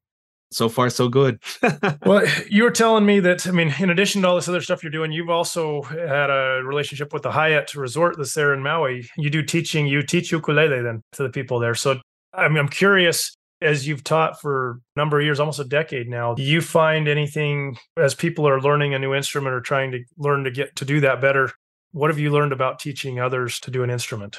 So 0.50 0.69
far, 0.69 0.91
so 0.91 1.09
good. 1.09 1.39
well, 2.05 2.27
you 2.50 2.65
were 2.65 2.71
telling 2.71 3.06
me 3.06 3.21
that, 3.21 3.47
I 3.47 3.53
mean, 3.53 3.75
in 3.79 3.89
addition 3.89 4.21
to 4.21 4.29
all 4.29 4.35
this 4.35 4.49
other 4.49 4.61
stuff 4.61 4.83
you're 4.83 4.93
doing, 4.93 5.11
you've 5.11 5.31
also 5.31 5.81
had 5.81 6.29
a 6.29 6.61
relationship 6.62 7.15
with 7.15 7.23
the 7.23 7.33
Hyatt 7.33 7.75
Resort 7.75 8.19
that's 8.19 8.35
there 8.35 8.53
in 8.53 8.62
Maui. 8.62 9.09
You 9.17 9.31
do 9.31 9.43
teaching, 9.43 9.87
you 9.87 10.03
teach 10.03 10.31
ukulele 10.31 10.82
then 10.82 11.01
to 11.13 11.22
the 11.22 11.31
people 11.31 11.58
there. 11.58 11.75
So 11.75 12.03
I 12.34 12.48
mean, 12.48 12.58
I'm 12.58 12.69
curious 12.69 13.36
as 13.62 13.86
you've 13.86 14.05
taught 14.05 14.41
for 14.41 14.81
a 14.96 14.98
number 14.98 15.19
of 15.19 15.24
years, 15.24 15.41
almost 15.41 15.60
a 15.60 15.65
decade 15.65 16.08
now, 16.08 16.34
do 16.34 16.43
you 16.43 16.60
find 16.60 17.08
anything 17.08 17.77
as 17.96 18.15
people 18.15 18.46
are 18.46 18.60
learning 18.60 18.94
a 18.94 18.98
new 18.98 19.15
instrument 19.15 19.55
or 19.55 19.60
trying 19.60 19.93
to 19.93 20.01
learn 20.19 20.44
to 20.44 20.51
get 20.51 20.74
to 20.77 20.84
do 20.84 21.01
that 21.01 21.20
better? 21.20 21.51
What 21.93 22.10
have 22.10 22.19
you 22.19 22.31
learned 22.31 22.53
about 22.53 22.79
teaching 22.79 23.20
others 23.20 23.60
to 23.60 23.70
do 23.70 23.82
an 23.82 23.91
instrument? 23.91 24.39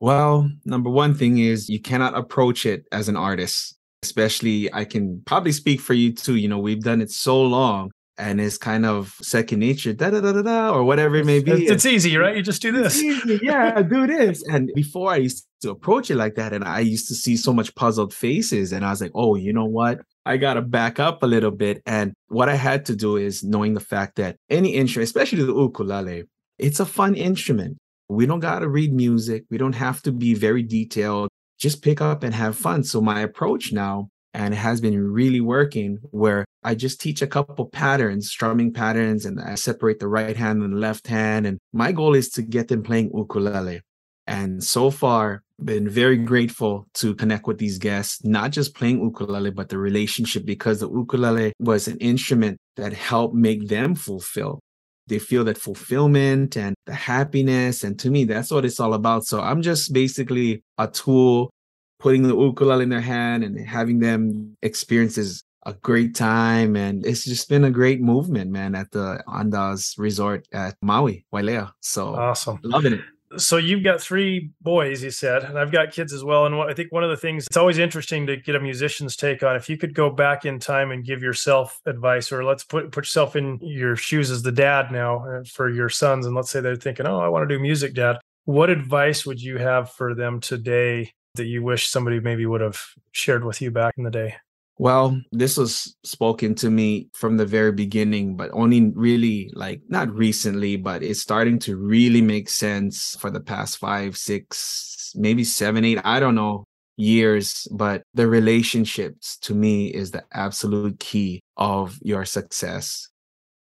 Well, 0.00 0.50
number 0.64 0.90
one 0.90 1.14
thing 1.14 1.38
is 1.38 1.68
you 1.68 1.80
cannot 1.80 2.16
approach 2.16 2.66
it 2.66 2.84
as 2.92 3.08
an 3.08 3.16
artist. 3.16 3.74
Especially, 4.02 4.72
I 4.72 4.84
can 4.84 5.22
probably 5.24 5.52
speak 5.52 5.80
for 5.80 5.94
you 5.94 6.12
too. 6.12 6.36
You 6.36 6.48
know, 6.48 6.58
we've 6.58 6.82
done 6.82 7.00
it 7.00 7.10
so 7.10 7.42
long 7.42 7.90
and 8.18 8.40
it's 8.40 8.56
kind 8.56 8.86
of 8.86 9.14
second 9.20 9.58
nature, 9.58 9.92
da 9.92 10.10
da 10.10 10.20
da 10.20 10.32
da 10.32 10.42
da, 10.42 10.70
or 10.70 10.84
whatever 10.84 11.16
it 11.16 11.26
may 11.26 11.42
be. 11.42 11.52
It's, 11.52 11.70
it's 11.70 11.86
easy, 11.86 12.16
right? 12.16 12.36
You 12.36 12.42
just 12.42 12.62
do 12.62 12.72
this. 12.72 13.02
yeah, 13.42 13.82
do 13.82 14.06
this. 14.06 14.42
And 14.48 14.70
before 14.74 15.12
I 15.12 15.16
used 15.16 15.46
to 15.66 15.72
approach 15.72 16.10
it 16.10 16.16
like 16.16 16.34
that, 16.36 16.52
and 16.52 16.64
I 16.64 16.80
used 16.80 17.08
to 17.08 17.14
see 17.14 17.36
so 17.36 17.52
much 17.52 17.74
puzzled 17.74 18.14
faces, 18.14 18.72
and 18.72 18.84
I 18.84 18.90
was 18.90 19.00
like, 19.00 19.12
oh, 19.14 19.34
you 19.34 19.52
know 19.52 19.66
what? 19.66 20.00
I 20.24 20.36
got 20.36 20.54
to 20.54 20.62
back 20.62 20.98
up 20.98 21.22
a 21.22 21.26
little 21.26 21.52
bit. 21.52 21.82
And 21.86 22.12
what 22.28 22.48
I 22.48 22.56
had 22.56 22.84
to 22.86 22.96
do 22.96 23.16
is 23.16 23.44
knowing 23.44 23.74
the 23.74 23.80
fact 23.80 24.16
that 24.16 24.36
any 24.50 24.74
instrument, 24.74 25.06
especially 25.06 25.44
the 25.44 25.54
ukulele, 25.54 26.24
it's 26.58 26.80
a 26.80 26.86
fun 26.86 27.14
instrument. 27.14 27.78
We 28.08 28.26
don't 28.26 28.40
got 28.40 28.60
to 28.60 28.68
read 28.68 28.92
music. 28.92 29.44
We 29.50 29.58
don't 29.58 29.74
have 29.74 30.02
to 30.02 30.12
be 30.12 30.34
very 30.34 30.62
detailed. 30.62 31.28
Just 31.58 31.82
pick 31.82 32.00
up 32.00 32.22
and 32.22 32.34
have 32.34 32.56
fun. 32.56 32.82
So 32.82 33.00
my 33.00 33.20
approach 33.20 33.72
now 33.72 34.08
and 34.36 34.52
it 34.52 34.58
has 34.58 34.82
been 34.82 35.00
really 35.00 35.40
working 35.40 35.98
where 36.10 36.44
I 36.62 36.74
just 36.74 37.00
teach 37.00 37.22
a 37.22 37.26
couple 37.26 37.64
patterns, 37.66 38.28
strumming 38.28 38.70
patterns, 38.70 39.24
and 39.24 39.40
I 39.40 39.54
separate 39.54 39.98
the 39.98 40.08
right 40.08 40.36
hand 40.36 40.62
and 40.62 40.74
the 40.74 40.78
left 40.78 41.06
hand. 41.06 41.46
And 41.46 41.58
my 41.72 41.90
goal 41.90 42.14
is 42.14 42.28
to 42.30 42.42
get 42.42 42.68
them 42.68 42.82
playing 42.82 43.12
ukulele. 43.14 43.80
And 44.26 44.62
so 44.62 44.90
far, 44.90 45.42
been 45.62 45.88
very 45.88 46.16
grateful 46.18 46.86
to 46.94 47.14
connect 47.14 47.46
with 47.46 47.58
these 47.58 47.78
guests, 47.78 48.24
not 48.24 48.50
just 48.50 48.74
playing 48.74 49.00
ukulele, 49.00 49.50
but 49.50 49.68
the 49.68 49.78
relationship 49.78 50.44
because 50.44 50.80
the 50.80 50.90
ukulele 50.90 51.52
was 51.58 51.88
an 51.88 51.96
instrument 51.98 52.58
that 52.76 52.92
helped 52.92 53.34
make 53.34 53.68
them 53.68 53.94
fulfill. 53.94 54.60
They 55.06 55.18
feel 55.18 55.44
that 55.44 55.56
fulfillment 55.56 56.56
and 56.56 56.74
the 56.84 56.94
happiness. 56.94 57.84
And 57.84 57.98
to 58.00 58.10
me, 58.10 58.24
that's 58.24 58.50
what 58.50 58.64
it's 58.64 58.80
all 58.80 58.92
about. 58.92 59.24
So 59.24 59.40
I'm 59.40 59.62
just 59.62 59.92
basically 59.92 60.62
a 60.78 60.88
tool 60.88 61.50
putting 62.00 62.24
the 62.24 62.36
ukulele 62.36 62.82
in 62.82 62.88
their 62.90 63.00
hand 63.00 63.44
and 63.44 63.58
having 63.58 64.00
them 64.00 64.56
experience 64.62 65.14
this 65.14 65.42
a 65.64 65.72
great 65.72 66.14
time 66.14 66.76
and 66.76 67.04
it's 67.04 67.24
just 67.24 67.48
been 67.48 67.64
a 67.64 67.72
great 67.72 68.00
movement, 68.00 68.52
man, 68.52 68.76
at 68.76 68.88
the 68.92 69.20
Andaz 69.26 69.98
Resort 69.98 70.46
at 70.52 70.76
Maui, 70.80 71.26
Wailea. 71.34 71.72
So 71.80 72.14
awesome. 72.14 72.60
Loving 72.62 72.92
it 72.92 73.00
so 73.36 73.56
you've 73.56 73.82
got 73.82 74.00
three 74.00 74.50
boys 74.60 75.02
you 75.02 75.10
said 75.10 75.42
and 75.42 75.58
i've 75.58 75.72
got 75.72 75.92
kids 75.92 76.12
as 76.12 76.22
well 76.22 76.46
and 76.46 76.56
what, 76.56 76.70
i 76.70 76.74
think 76.74 76.92
one 76.92 77.02
of 77.02 77.10
the 77.10 77.16
things 77.16 77.46
it's 77.46 77.56
always 77.56 77.78
interesting 77.78 78.26
to 78.26 78.36
get 78.36 78.54
a 78.54 78.60
musician's 78.60 79.16
take 79.16 79.42
on 79.42 79.56
if 79.56 79.68
you 79.68 79.76
could 79.76 79.94
go 79.94 80.08
back 80.08 80.44
in 80.44 80.58
time 80.58 80.90
and 80.90 81.04
give 81.04 81.22
yourself 81.22 81.80
advice 81.86 82.30
or 82.30 82.44
let's 82.44 82.64
put 82.64 82.92
put 82.92 83.04
yourself 83.04 83.36
in 83.36 83.58
your 83.60 83.96
shoes 83.96 84.30
as 84.30 84.42
the 84.42 84.52
dad 84.52 84.92
now 84.92 85.26
uh, 85.26 85.44
for 85.44 85.68
your 85.68 85.88
sons 85.88 86.26
and 86.26 86.34
let's 86.34 86.50
say 86.50 86.60
they're 86.60 86.76
thinking 86.76 87.06
oh 87.06 87.18
i 87.18 87.28
want 87.28 87.48
to 87.48 87.54
do 87.54 87.60
music 87.60 87.94
dad 87.94 88.16
what 88.46 88.70
advice 88.70 89.26
would 89.26 89.42
you 89.42 89.58
have 89.58 89.90
for 89.90 90.14
them 90.14 90.40
today 90.40 91.12
that 91.34 91.46
you 91.46 91.62
wish 91.62 91.88
somebody 91.88 92.20
maybe 92.20 92.46
would 92.46 92.60
have 92.60 92.80
shared 93.12 93.44
with 93.44 93.60
you 93.60 93.70
back 93.70 93.94
in 93.98 94.04
the 94.04 94.10
day? 94.10 94.36
Well, 94.78 95.18
this 95.32 95.56
was 95.56 95.96
spoken 96.04 96.54
to 96.56 96.68
me 96.68 97.08
from 97.14 97.38
the 97.38 97.46
very 97.46 97.72
beginning, 97.72 98.36
but 98.36 98.50
only 98.52 98.90
really 98.94 99.50
like 99.54 99.80
not 99.88 100.14
recently, 100.14 100.76
but 100.76 101.02
it's 101.02 101.20
starting 101.20 101.58
to 101.60 101.76
really 101.76 102.20
make 102.20 102.50
sense 102.50 103.16
for 103.18 103.30
the 103.30 103.40
past 103.40 103.78
five, 103.78 104.18
six, 104.18 105.12
maybe 105.14 105.44
seven, 105.44 105.82
eight, 105.84 105.98
I 106.04 106.20
don't 106.20 106.34
know, 106.34 106.64
years. 106.98 107.66
But 107.72 108.02
the 108.12 108.28
relationships 108.28 109.38
to 109.38 109.54
me 109.54 109.86
is 109.86 110.10
the 110.10 110.24
absolute 110.32 111.00
key 111.00 111.40
of 111.56 111.98
your 112.02 112.26
success. 112.26 113.08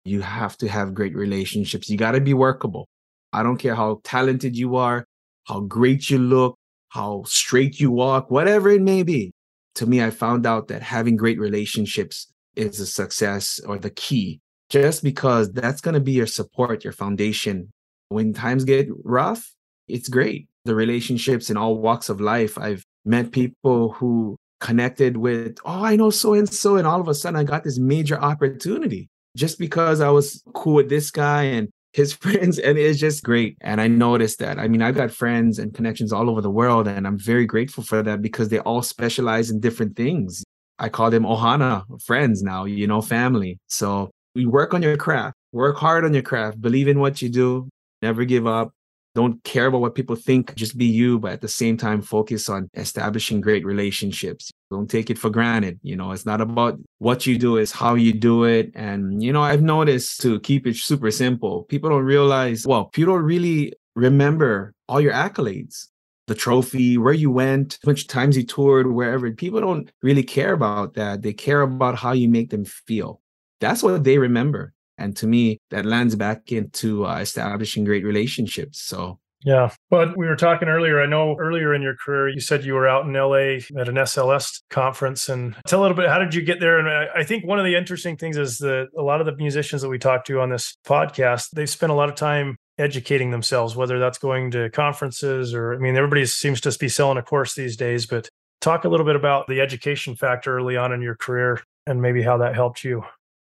You 0.05 0.21
have 0.21 0.57
to 0.59 0.69
have 0.69 0.95
great 0.95 1.15
relationships. 1.15 1.89
You 1.89 1.97
got 1.97 2.13
to 2.13 2.21
be 2.21 2.35
workable. 2.35 2.89
I 3.33 3.45
don't 3.45 3.59
care 3.59 3.77
how 3.77 4.01
talented 4.03 4.57
you 4.57 4.75
are, 4.77 5.05
how 5.45 5.61
great 5.61 6.11
you 6.11 6.19
look, 6.19 6.57
how 6.89 7.23
straight 7.25 7.79
you 7.79 7.93
walk, 7.93 8.33
whatever 8.33 8.69
it 8.69 8.83
may 8.83 9.05
be. 9.05 9.34
To 9.77 9.87
me, 9.87 10.03
I 10.03 10.11
found 10.11 10.47
out 10.47 10.69
that 10.69 10.83
having 10.83 11.17
great 11.17 11.39
relationships 11.39 12.33
is 12.57 12.79
a 12.81 12.87
success 12.87 13.61
or 13.67 13.79
the 13.79 13.91
key, 13.91 14.41
just 14.71 15.03
because 15.03 15.53
that's 15.53 15.81
going 15.81 15.95
to 15.95 16.01
be 16.01 16.13
your 16.13 16.27
support, 16.27 16.85
your 16.85 16.93
foundation. 16.93 17.73
When 18.09 18.33
times 18.33 18.65
get 18.65 18.89
rough, 19.03 19.53
it's 19.89 20.09
great. 20.09 20.49
The 20.65 20.75
relationships 20.75 21.51
in 21.51 21.57
all 21.57 21.79
walks 21.79 22.09
of 22.09 22.21
life. 22.21 22.57
I've 22.57 22.85
met 23.05 23.33
people 23.33 23.93
who 23.93 24.37
connected 24.61 25.17
with, 25.17 25.59
oh, 25.65 25.85
I 25.85 25.97
know 25.97 26.11
so 26.11 26.35
and 26.35 26.51
so. 26.53 26.77
And 26.77 26.87
all 26.87 27.01
of 27.01 27.09
a 27.09 27.15
sudden, 27.15 27.39
I 27.39 27.45
got 27.45 27.65
this 27.65 27.79
major 27.79 28.19
opportunity 28.19 29.09
just 29.37 29.59
because 29.59 30.01
I 30.01 30.11
was 30.11 30.43
cool 30.55 30.75
with 30.75 30.89
this 30.89 31.11
guy 31.11 31.43
and 31.45 31.69
his 31.95 32.13
friends 32.23 32.59
and 32.59 32.77
it's 32.77 32.99
just 32.99 33.25
great. 33.25 33.57
And 33.61 33.81
i 33.81 33.89
noticed 33.89 34.39
that. 34.41 34.59
I 34.59 34.69
mean 34.69 34.83
i've 34.83 34.97
got 34.97 35.11
friends 35.11 35.59
and 35.59 35.73
connections 35.73 36.13
all 36.13 36.29
over 36.29 36.41
the 36.41 36.51
world 36.51 36.87
and 36.87 37.07
i'm 37.07 37.19
very 37.19 37.47
grateful 37.47 37.83
for 37.83 38.03
that 38.03 38.21
because 38.21 38.49
they 38.49 38.59
all 38.61 38.83
specialize 38.83 39.51
in 39.51 39.61
different 39.61 39.97
things. 39.97 40.45
I 40.79 40.89
call 40.89 41.11
them 41.11 41.25
ohana 41.25 41.85
friends 42.03 42.43
now 42.43 42.65
you 42.65 42.87
know 42.87 43.01
family. 43.01 43.59
So 43.69 44.11
we 44.35 44.45
work 44.47 44.75
on 44.75 44.83
your 44.83 44.97
craft 44.97 45.37
work 45.53 45.77
hard 45.77 46.05
on 46.05 46.13
your 46.13 46.23
craft 46.23 46.61
believe 46.61 46.89
in 46.89 46.99
what 46.99 47.23
you 47.23 47.29
do 47.29 47.69
never 48.03 48.25
give 48.25 48.47
up. 48.47 48.71
Don't 49.15 49.43
care 49.45 49.67
about 49.67 49.81
what 49.81 49.95
people 49.95 50.17
think 50.17 50.55
just 50.57 50.77
be 50.77 50.87
you 50.87 51.21
but 51.21 51.33
at 51.33 51.41
the 51.41 51.49
same 51.49 51.77
time 51.77 52.03
focus 52.03 52.49
on 52.49 52.69
establishing 52.75 53.41
great 53.41 53.65
relationships 53.65 54.51
don't 54.75 54.91
take 54.91 55.09
it 55.11 55.19
for 55.19 55.31
granted 55.31 55.79
you 55.83 55.97
know? 55.97 56.13
It's 56.13 56.27
not 56.27 56.41
about 56.41 56.79
what 56.99 57.27
you 57.27 57.39
do 57.39 57.57
it's 57.57 57.73
how 57.73 57.95
you 57.95 58.13
do 58.13 58.45
it. 58.45 58.71
And 58.75 59.23
you 59.23 59.33
know 59.33 59.43
i've 59.43 59.63
noticed 59.63 60.21
to 60.23 60.41
keep 60.41 60.67
it 60.67 60.77
super 60.77 61.11
simple 61.11 61.65
people 61.65 61.91
don't 61.91 62.05
realize 62.05 62.67
well 62.67 62.87
people 62.87 63.15
don't 63.15 63.25
really 63.25 63.73
remember 63.95 64.75
all 64.89 65.01
your 65.01 65.13
accolades. 65.13 65.89
The 66.27 66.35
trophy 66.35 66.97
where 66.97 67.13
you 67.13 67.31
went 67.31 67.79
how 67.85 67.91
much 67.91 68.07
times 68.07 68.37
you 68.37 68.45
toured 68.45 68.91
wherever. 68.91 69.31
People 69.33 69.61
don't 69.61 69.91
really 70.03 70.23
care 70.23 70.55
about 70.55 70.95
that. 70.95 71.23
They 71.23 71.35
care 71.35 71.61
about 71.61 71.97
how 71.97 72.13
you 72.13 72.29
make 72.29 72.51
them 72.51 72.65
feel. 72.65 73.21
That's 73.61 73.83
what 73.83 74.05
they 74.05 74.19
remember. 74.19 74.73
And 74.97 75.15
to 75.19 75.27
me, 75.27 75.59
that 75.71 75.85
lands 75.85 76.17
back 76.17 76.51
into 76.51 77.07
uh, 77.07 77.19
establishing 77.19 77.85
great 77.85 78.05
relationships. 78.05 78.81
So 78.81 79.19
yeah. 79.45 79.71
But 79.91 80.17
we 80.17 80.27
were 80.27 80.37
talking 80.37 80.69
earlier. 80.69 81.03
I 81.03 81.07
know 81.07 81.37
earlier 81.39 81.75
in 81.75 81.83
your 81.83 81.95
career, 81.95 82.29
you 82.31 82.41
said 82.41 82.65
you 82.65 82.73
were 82.73 82.89
out 82.89 83.05
in 83.05 83.13
LA 83.13 83.59
at 83.79 83.89
an 83.89 83.97
SLS 83.97 84.63
conference. 84.71 85.29
And 85.29 85.55
tell 85.67 85.81
a 85.81 85.83
little 85.83 85.97
bit, 85.97 86.09
how 86.09 86.19
did 86.19 86.35
you 86.35 86.41
get 86.41 86.61
there? 86.61 86.79
And 86.79 86.89
I, 86.89 87.21
I 87.21 87.25
think 87.25 87.45
one 87.45 87.59
of 87.59 87.67
the 87.67 87.77
interesting 87.77 88.17
things 88.17 88.39
is 88.39 88.57
that 88.59 88.89
a 88.99 89.03
lot 89.03 89.21
of 89.21 89.27
the 89.27 89.37
musicians 89.37 89.83
that 89.83 89.91
we 89.91 89.99
talked 89.99 90.27
to 90.29 90.41
on 90.41 90.49
this 90.49 90.77
podcast, 90.87 91.51
they've 91.51 91.69
spent 91.69 91.93
a 91.93 91.95
lot 91.95 92.09
of 92.09 92.15
time 92.15 92.57
educating 92.79 93.31
themselves, 93.31 93.77
whether 93.77 93.99
that's 93.99 94.19
going 94.19 94.51
to 94.53 94.71
conferences 94.71 95.53
or, 95.53 95.75
I 95.75 95.79
mean, 95.79 95.95
everybody 95.95 96.25
seems 96.25 96.63
to 96.63 96.77
be 96.79 96.89
selling 96.89 97.19
a 97.19 97.23
course 97.23 97.55
these 97.55 97.77
days. 97.77 98.07
But 98.07 98.31
talk 98.63 98.85
a 98.85 98.89
little 98.89 99.07
bit 99.07 99.15
about 99.15 99.47
the 99.47 99.61
education 99.61 100.17
factor 100.17 100.57
early 100.57 100.79
on 100.79 100.91
in 100.91 101.03
your 101.03 101.17
career 101.17 101.61
and 101.87 102.01
maybe 102.01 102.23
how 102.23 102.39
that 102.39 102.55
helped 102.55 102.83
you. 102.83 103.05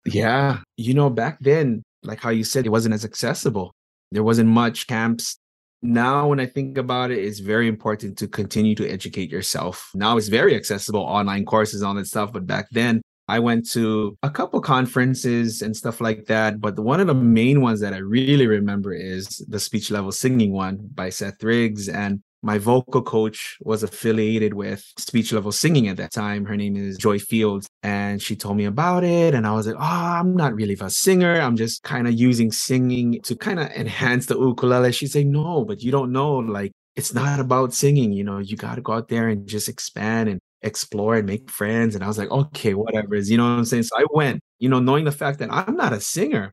Yeah. 0.07 0.61
You 0.79 0.95
know, 0.95 1.11
back 1.11 1.39
then, 1.41 1.83
like 2.03 2.19
how 2.19 2.31
you 2.31 2.45
said, 2.45 2.65
it 2.65 2.71
wasn't 2.71 2.95
as 2.95 3.05
accessible. 3.05 3.75
There 4.11 4.25
wasn't 4.25 4.49
much 4.49 4.87
camps. 4.87 5.37
Now, 5.83 6.29
when 6.29 6.39
I 6.39 6.47
think 6.47 6.79
about 6.79 7.11
it, 7.11 7.19
it's 7.19 7.41
very 7.41 7.67
important 7.67 8.17
to 8.19 8.29
continue 8.29 8.77
to 8.77 8.89
educate 8.89 9.31
yourself. 9.31 9.91
Now 9.95 10.17
it's 10.17 10.29
very 10.29 10.55
accessible, 10.55 11.01
online 11.01 11.45
courses, 11.45 11.83
all 11.83 11.95
that 11.95 12.07
stuff. 12.07 12.33
But 12.33 12.47
back 12.47 12.69
then, 12.71 13.03
I 13.27 13.41
went 13.41 13.69
to 13.71 14.17
a 14.23 14.31
couple 14.31 14.61
conferences 14.61 15.61
and 15.61 15.77
stuff 15.77 16.01
like 16.01 16.27
that. 16.27 16.61
But 16.61 16.79
one 16.79 17.01
of 17.01 17.09
the 17.09 17.15
main 17.15 17.61
ones 17.61 17.81
that 17.81 17.95
I 17.95 17.99
really 17.99 18.47
remember 18.47 18.93
is 18.95 19.45
the 19.49 19.59
speech 19.59 19.91
level 19.91 20.13
singing 20.13 20.53
one 20.53 20.89
by 20.95 21.09
Seth 21.11 21.43
Riggs. 21.43 21.89
And 21.89 22.23
my 22.43 22.59
vocal 22.59 23.03
coach 23.03 23.57
was 23.63 23.83
affiliated 23.83 24.55
with 24.55 24.85
speech 24.99 25.33
level 25.33 25.53
singing 25.53 25.89
at 25.89 25.97
that 25.97 26.13
time. 26.13 26.45
Her 26.45 26.57
name 26.57 26.77
is 26.77 26.97
Joy 26.99 27.19
Fields. 27.19 27.69
And 27.85 28.21
she 28.21 28.35
told 28.35 28.57
me 28.57 28.65
about 28.65 29.05
it. 29.05 29.35
And 29.35 29.47
I 29.47 29.53
was 29.53 29.67
like, 29.67 29.77
oh, 29.77 29.81
I'm 29.81 30.35
not 30.35 30.55
really 30.55 30.77
a 30.81 30.91
singer. 30.91 31.41
I'm 31.41 31.57
just 31.57 31.83
kind 31.85 32.09
of 32.09 32.15
using 32.15 32.51
singing 32.51 33.21
to 33.23 33.37
kind 33.37 33.61
of 33.61 33.69
enhance 33.69 34.27
the 34.27 34.39
ukulele. 34.39 34.93
She's 34.93 35.15
like, 35.15 35.27
no, 35.27 35.65
but 35.65 35.83
you 35.83 35.93
don't 35.93 36.11
know. 36.11 36.37
Like, 36.37 36.73
it's 36.97 37.15
not 37.15 37.39
about 37.39 37.73
singing. 37.73 38.13
You 38.13 38.25
know, 38.25 38.39
you 38.39 38.57
got 38.57 38.75
to 38.75 38.81
go 38.81 38.93
out 38.93 39.09
there 39.09 39.29
and 39.29 39.47
just 39.47 39.69
expand 39.69 40.29
and 40.29 40.41
explore 40.63 41.17
and 41.17 41.27
make 41.27 41.49
friends. 41.49 41.95
And 41.95 42.03
I 42.03 42.09
was 42.09 42.19
like, 42.19 42.31
okay, 42.31 42.75
whatever. 42.75 43.17
You 43.17 43.37
know 43.37 43.45
what 43.45 43.59
I'm 43.59 43.65
saying? 43.65 43.85
So 43.85 43.97
I 43.97 44.05
went, 44.13 44.41
you 44.59 44.69
know, 44.69 44.81
knowing 44.81 45.05
the 45.05 45.13
fact 45.13 45.39
that 45.39 45.53
I'm 45.53 45.77
not 45.77 45.93
a 45.93 46.01
singer, 46.01 46.53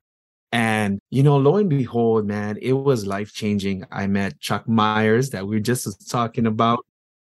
and, 0.51 0.99
you 1.09 1.23
know, 1.23 1.37
lo 1.37 1.57
and 1.57 1.69
behold, 1.69 2.25
man, 2.25 2.57
it 2.61 2.73
was 2.73 3.05
life 3.05 3.33
changing. 3.33 3.85
I 3.91 4.07
met 4.07 4.39
Chuck 4.39 4.67
Myers 4.67 5.29
that 5.31 5.47
we 5.47 5.55
were 5.57 5.61
just 5.61 6.09
talking 6.09 6.45
about, 6.45 6.85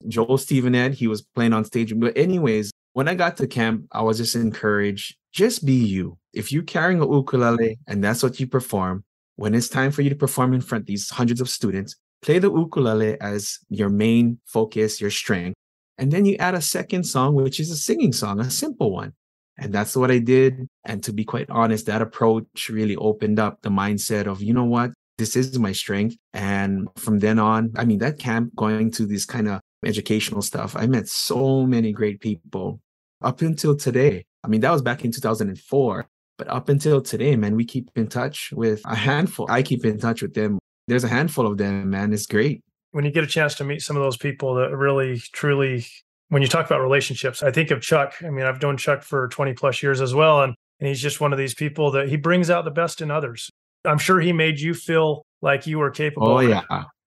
Joel 0.08 0.38
Stevenett, 0.38 0.94
he 0.94 1.06
was 1.06 1.22
playing 1.22 1.52
on 1.52 1.64
stage. 1.64 1.98
But, 1.98 2.16
anyways, 2.16 2.72
when 2.92 3.08
I 3.08 3.14
got 3.14 3.36
to 3.38 3.46
camp, 3.46 3.86
I 3.92 4.02
was 4.02 4.18
just 4.18 4.34
encouraged 4.34 5.16
just 5.34 5.66
be 5.66 5.74
you. 5.74 6.16
If 6.32 6.52
you're 6.52 6.62
carrying 6.62 7.00
a 7.00 7.10
ukulele 7.10 7.78
and 7.88 8.02
that's 8.02 8.22
what 8.22 8.38
you 8.38 8.46
perform, 8.46 9.04
when 9.36 9.54
it's 9.54 9.68
time 9.68 9.90
for 9.90 10.02
you 10.02 10.10
to 10.10 10.16
perform 10.16 10.54
in 10.54 10.60
front 10.60 10.82
of 10.82 10.86
these 10.86 11.10
hundreds 11.10 11.40
of 11.40 11.50
students, 11.50 11.96
play 12.22 12.38
the 12.38 12.52
ukulele 12.52 13.20
as 13.20 13.58
your 13.68 13.88
main 13.88 14.38
focus, 14.46 15.00
your 15.00 15.10
strength. 15.10 15.56
And 15.98 16.12
then 16.12 16.24
you 16.24 16.36
add 16.36 16.54
a 16.54 16.60
second 16.60 17.04
song, 17.04 17.34
which 17.34 17.58
is 17.58 17.70
a 17.70 17.76
singing 17.76 18.12
song, 18.12 18.38
a 18.38 18.48
simple 18.48 18.92
one. 18.92 19.12
And 19.56 19.72
that's 19.72 19.96
what 19.96 20.10
I 20.10 20.18
did. 20.18 20.68
And 20.84 21.02
to 21.04 21.12
be 21.12 21.24
quite 21.24 21.48
honest, 21.50 21.86
that 21.86 22.02
approach 22.02 22.68
really 22.68 22.96
opened 22.96 23.38
up 23.38 23.62
the 23.62 23.70
mindset 23.70 24.26
of, 24.26 24.42
you 24.42 24.52
know 24.52 24.64
what, 24.64 24.92
this 25.18 25.36
is 25.36 25.58
my 25.58 25.72
strength. 25.72 26.16
And 26.32 26.88
from 26.96 27.20
then 27.20 27.38
on, 27.38 27.72
I 27.76 27.84
mean, 27.84 27.98
that 27.98 28.18
camp 28.18 28.54
going 28.56 28.90
to 28.92 29.06
this 29.06 29.24
kind 29.24 29.48
of 29.48 29.60
educational 29.84 30.42
stuff, 30.42 30.74
I 30.76 30.86
met 30.86 31.08
so 31.08 31.66
many 31.66 31.92
great 31.92 32.20
people 32.20 32.80
up 33.22 33.40
until 33.42 33.76
today. 33.76 34.24
I 34.42 34.48
mean, 34.48 34.60
that 34.62 34.72
was 34.72 34.82
back 34.82 35.04
in 35.04 35.12
2004. 35.12 36.06
But 36.36 36.48
up 36.48 36.68
until 36.68 37.00
today, 37.00 37.36
man, 37.36 37.54
we 37.54 37.64
keep 37.64 37.90
in 37.94 38.08
touch 38.08 38.52
with 38.52 38.82
a 38.86 38.96
handful. 38.96 39.46
I 39.48 39.62
keep 39.62 39.84
in 39.84 39.98
touch 39.98 40.20
with 40.20 40.34
them. 40.34 40.58
There's 40.88 41.04
a 41.04 41.08
handful 41.08 41.46
of 41.46 41.58
them, 41.58 41.90
man. 41.90 42.12
It's 42.12 42.26
great 42.26 42.64
when 42.94 43.04
you 43.04 43.10
get 43.10 43.24
a 43.24 43.26
chance 43.26 43.56
to 43.56 43.64
meet 43.64 43.82
some 43.82 43.96
of 43.96 44.02
those 44.04 44.16
people 44.16 44.54
that 44.54 44.70
really 44.70 45.18
truly 45.32 45.84
when 46.28 46.42
you 46.42 46.48
talk 46.48 46.66
about 46.66 46.80
relationships, 46.80 47.42
I 47.42 47.50
think 47.50 47.70
of 47.70 47.80
Chuck. 47.80 48.14
I 48.24 48.30
mean, 48.30 48.44
I've 48.44 48.60
known 48.60 48.76
Chuck 48.76 49.02
for 49.02 49.28
20 49.28 49.52
plus 49.54 49.82
years 49.82 50.00
as 50.00 50.14
well. 50.14 50.42
And, 50.42 50.54
and 50.80 50.88
he's 50.88 51.00
just 51.00 51.20
one 51.20 51.32
of 51.32 51.38
these 51.38 51.54
people 51.54 51.90
that 51.92 52.08
he 52.08 52.16
brings 52.16 52.50
out 52.50 52.64
the 52.64 52.70
best 52.70 53.00
in 53.00 53.10
others. 53.10 53.50
I'm 53.84 53.98
sure 53.98 54.20
he 54.20 54.32
made 54.32 54.58
you 54.58 54.74
feel 54.74 55.24
like 55.42 55.66
you 55.66 55.78
were 55.78 55.90
capable. 55.90 56.28
Oh, 56.28 56.40
yeah. 56.40 56.62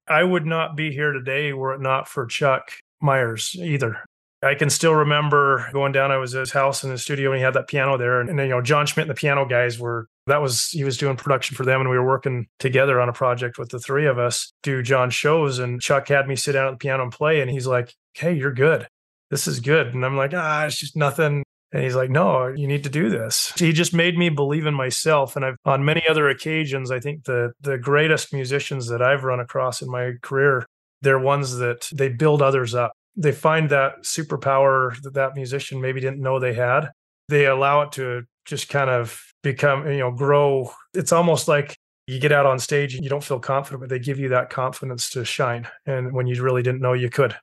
I 0.08 0.24
would 0.24 0.46
not 0.46 0.78
be 0.78 0.92
here 0.92 1.12
today 1.12 1.52
were 1.54 1.74
it 1.74 1.82
not 1.82 2.08
for 2.08 2.26
Chuck 2.26 2.72
Myers 3.02 3.56
either. 3.60 3.98
I 4.44 4.54
can 4.54 4.70
still 4.70 4.94
remember 4.94 5.68
going 5.74 5.92
down. 5.92 6.12
I 6.12 6.18
was 6.18 6.36
at 6.36 6.42
his 6.42 6.52
house 6.52 6.84
in 6.84 6.92
the 6.92 6.98
studio 6.98 7.32
and 7.32 7.40
he 7.40 7.44
had 7.44 7.56
that 7.56 7.68
piano 7.68 7.98
there. 7.98 8.22
And, 8.22 8.30
and, 8.30 8.40
you 8.40 8.50
know, 8.50 8.62
Jon 8.62 8.86
Schmidt 8.86 9.08
and 9.08 9.10
the 9.10 9.20
piano 9.20 9.46
guys 9.48 9.80
were, 9.80 10.08
that 10.28 10.42
was, 10.42 10.70
he 10.70 10.84
was 10.84 10.98
doing 10.98 11.18
production 11.18 11.58
for 11.58 11.66
them. 11.66 11.82
And 11.82 11.90
we 11.90 11.98
were 11.98 12.06
working 12.06 12.46
together 12.60 13.02
on 13.02 13.10
a 13.10 13.14
project 13.14 13.58
with 13.58 13.70
the 13.70 13.80
three 13.80 14.06
of 14.06 14.20
us, 14.20 14.54
do 14.62 14.84
Jon 14.84 15.10
shows. 15.10 15.58
And 15.58 15.82
Chuck 15.82 16.08
had 16.08 16.28
me 16.28 16.36
sit 16.36 16.54
down 16.54 16.68
at 16.68 16.72
the 16.72 16.78
piano 16.78 17.04
and 17.04 17.12
play. 17.12 17.42
And 17.42 17.50
he's 17.50 17.66
like, 17.66 17.96
Hey, 18.14 18.34
you're 18.34 18.54
good 18.54 18.88
this 19.30 19.48
is 19.48 19.60
good. 19.60 19.88
And 19.94 20.06
I'm 20.06 20.18
like, 20.18 20.34
ah, 20.34 20.66
it's 20.66 20.78
just 20.78 20.96
nothing. 20.96 21.44
And 21.74 21.84
he's 21.84 21.96
like, 21.96 22.10
no, 22.10 22.48
you 22.48 22.66
need 22.66 22.84
to 22.86 22.90
do 22.90 23.10
this. 23.10 23.52
He 23.58 23.74
just 23.74 23.94
made 23.94 24.18
me 24.18 24.30
believe 24.30 24.66
in 24.66 24.74
myself. 24.74 25.36
And 25.36 25.44
I've 25.44 25.58
on 25.66 25.84
many 25.84 26.04
other 26.10 26.30
occasions, 26.30 26.92
I 26.92 27.00
think 27.00 27.26
the 27.26 27.52
the 27.62 27.78
greatest 27.78 28.34
musicians 28.34 28.88
that 28.88 29.02
I've 29.02 29.26
run 29.26 29.42
across 29.42 29.82
in 29.82 29.92
my 29.92 30.14
career, 30.22 30.66
they're 31.02 31.20
ones 31.20 31.58
that 31.58 31.90
they 31.94 32.10
build 32.10 32.42
others 32.42 32.74
up. 32.74 32.94
They 33.18 33.34
find 33.34 33.70
that 33.70 34.04
superpower 34.04 34.96
that 35.02 35.16
that 35.16 35.36
musician 35.36 35.82
maybe 35.82 36.00
didn't 36.00 36.22
know 36.22 36.40
they 36.40 36.54
had. 36.54 36.92
they 37.30 37.46
allow 37.46 37.82
it 37.82 37.92
to 37.94 38.24
just 38.46 38.70
kind 38.70 38.90
of 38.90 39.22
become, 39.44 39.88
you 39.88 40.00
know, 40.00 40.12
grow. 40.12 40.72
It's 40.94 41.12
almost 41.12 41.48
like 41.48 41.76
you 42.08 42.20
get 42.20 42.32
out 42.32 42.46
on 42.46 42.60
stage 42.60 42.96
and 42.96 43.04
you 43.04 43.10
don't 43.10 43.24
feel 43.24 43.40
confident, 43.40 43.82
but 43.82 43.90
they 43.90 44.00
give 44.00 44.20
you 44.20 44.30
that 44.30 44.50
confidence 44.50 45.10
to 45.12 45.26
shine. 45.26 45.68
And 45.86 46.14
when 46.14 46.28
you 46.28 46.42
really 46.42 46.64
didn't 46.64 46.82
know 46.82 46.94
you 46.94 47.10
could. 47.10 47.36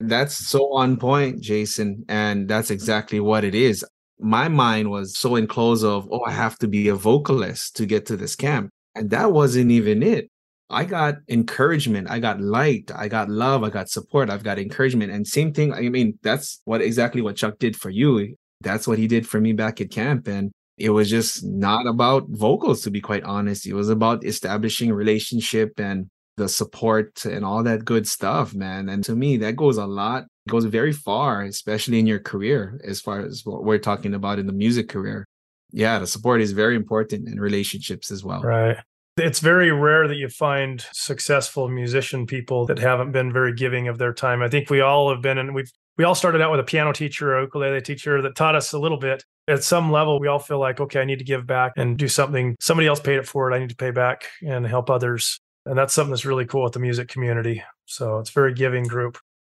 That's 0.00 0.48
so 0.48 0.74
on 0.74 0.96
point, 0.98 1.40
Jason. 1.40 2.04
And 2.08 2.48
that's 2.48 2.70
exactly 2.70 3.20
what 3.20 3.44
it 3.44 3.54
is. 3.54 3.84
My 4.18 4.48
mind 4.48 4.90
was 4.90 5.16
so 5.16 5.36
enclosed 5.36 5.84
of, 5.84 6.08
oh, 6.10 6.22
I 6.24 6.32
have 6.32 6.58
to 6.58 6.68
be 6.68 6.88
a 6.88 6.94
vocalist 6.94 7.76
to 7.76 7.86
get 7.86 8.06
to 8.06 8.16
this 8.16 8.36
camp. 8.36 8.70
And 8.94 9.10
that 9.10 9.32
wasn't 9.32 9.70
even 9.70 10.02
it. 10.02 10.30
I 10.68 10.84
got 10.84 11.16
encouragement. 11.28 12.10
I 12.10 12.18
got 12.18 12.40
light. 12.40 12.90
I 12.94 13.08
got 13.08 13.28
love. 13.28 13.62
I 13.62 13.70
got 13.70 13.88
support. 13.88 14.30
I've 14.30 14.42
got 14.42 14.58
encouragement. 14.58 15.12
And 15.12 15.26
same 15.26 15.52
thing. 15.52 15.72
I 15.72 15.88
mean, 15.88 16.18
that's 16.22 16.60
what 16.64 16.80
exactly 16.80 17.22
what 17.22 17.36
Chuck 17.36 17.58
did 17.58 17.76
for 17.76 17.90
you. 17.90 18.34
That's 18.62 18.88
what 18.88 18.98
he 18.98 19.06
did 19.06 19.28
for 19.28 19.40
me 19.40 19.52
back 19.52 19.80
at 19.80 19.90
camp. 19.90 20.26
And 20.26 20.50
it 20.76 20.90
was 20.90 21.08
just 21.08 21.44
not 21.44 21.86
about 21.86 22.24
vocals, 22.28 22.82
to 22.82 22.90
be 22.90 23.00
quite 23.00 23.22
honest. 23.22 23.66
It 23.66 23.74
was 23.74 23.88
about 23.88 24.24
establishing 24.24 24.92
relationship 24.92 25.78
and 25.78 26.08
the 26.36 26.48
support 26.48 27.24
and 27.24 27.44
all 27.44 27.62
that 27.62 27.84
good 27.84 28.06
stuff, 28.06 28.54
man. 28.54 28.88
And 28.88 29.02
to 29.04 29.16
me, 29.16 29.36
that 29.38 29.56
goes 29.56 29.78
a 29.78 29.86
lot, 29.86 30.24
goes 30.48 30.64
very 30.64 30.92
far, 30.92 31.42
especially 31.42 31.98
in 31.98 32.06
your 32.06 32.18
career, 32.18 32.80
as 32.84 33.00
far 33.00 33.20
as 33.20 33.42
what 33.44 33.64
we're 33.64 33.78
talking 33.78 34.14
about 34.14 34.38
in 34.38 34.46
the 34.46 34.52
music 34.52 34.88
career. 34.88 35.26
Yeah, 35.72 35.98
the 35.98 36.06
support 36.06 36.40
is 36.40 36.52
very 36.52 36.76
important 36.76 37.28
in 37.28 37.40
relationships 37.40 38.10
as 38.10 38.22
well. 38.22 38.42
Right. 38.42 38.76
It's 39.18 39.40
very 39.40 39.72
rare 39.72 40.06
that 40.08 40.16
you 40.16 40.28
find 40.28 40.84
successful 40.92 41.68
musician 41.68 42.26
people 42.26 42.66
that 42.66 42.78
haven't 42.78 43.12
been 43.12 43.32
very 43.32 43.54
giving 43.54 43.88
of 43.88 43.96
their 43.96 44.12
time. 44.12 44.42
I 44.42 44.48
think 44.48 44.68
we 44.68 44.82
all 44.82 45.10
have 45.10 45.22
been, 45.22 45.38
and 45.38 45.54
we've 45.54 45.72
we 45.96 46.04
all 46.04 46.14
started 46.14 46.42
out 46.42 46.50
with 46.50 46.60
a 46.60 46.64
piano 46.64 46.92
teacher 46.92 47.34
or 47.34 47.42
ukulele 47.42 47.80
teacher 47.80 48.20
that 48.20 48.36
taught 48.36 48.54
us 48.54 48.74
a 48.74 48.78
little 48.78 48.98
bit. 48.98 49.24
At 49.48 49.64
some 49.64 49.90
level, 49.90 50.20
we 50.20 50.28
all 50.28 50.38
feel 50.38 50.58
like, 50.58 50.80
okay, 50.80 51.00
I 51.00 51.04
need 51.04 51.18
to 51.20 51.24
give 51.24 51.46
back 51.46 51.72
and 51.76 51.96
do 51.96 52.08
something. 52.08 52.56
Somebody 52.60 52.88
else 52.88 53.00
paid 53.00 53.16
it 53.16 53.26
for 53.26 53.50
it. 53.50 53.54
I 53.54 53.58
need 53.58 53.70
to 53.70 53.76
pay 53.76 53.92
back 53.92 54.26
and 54.46 54.66
help 54.66 54.90
others. 54.90 55.40
And 55.66 55.76
that's 55.76 55.92
something 55.92 56.12
that's 56.12 56.24
really 56.24 56.46
cool 56.46 56.62
with 56.62 56.72
the 56.72 56.78
music 56.78 57.08
community. 57.08 57.62
So 57.84 58.18
it's 58.18 58.30
very 58.30 58.54
giving 58.54 58.84
group. 58.84 59.18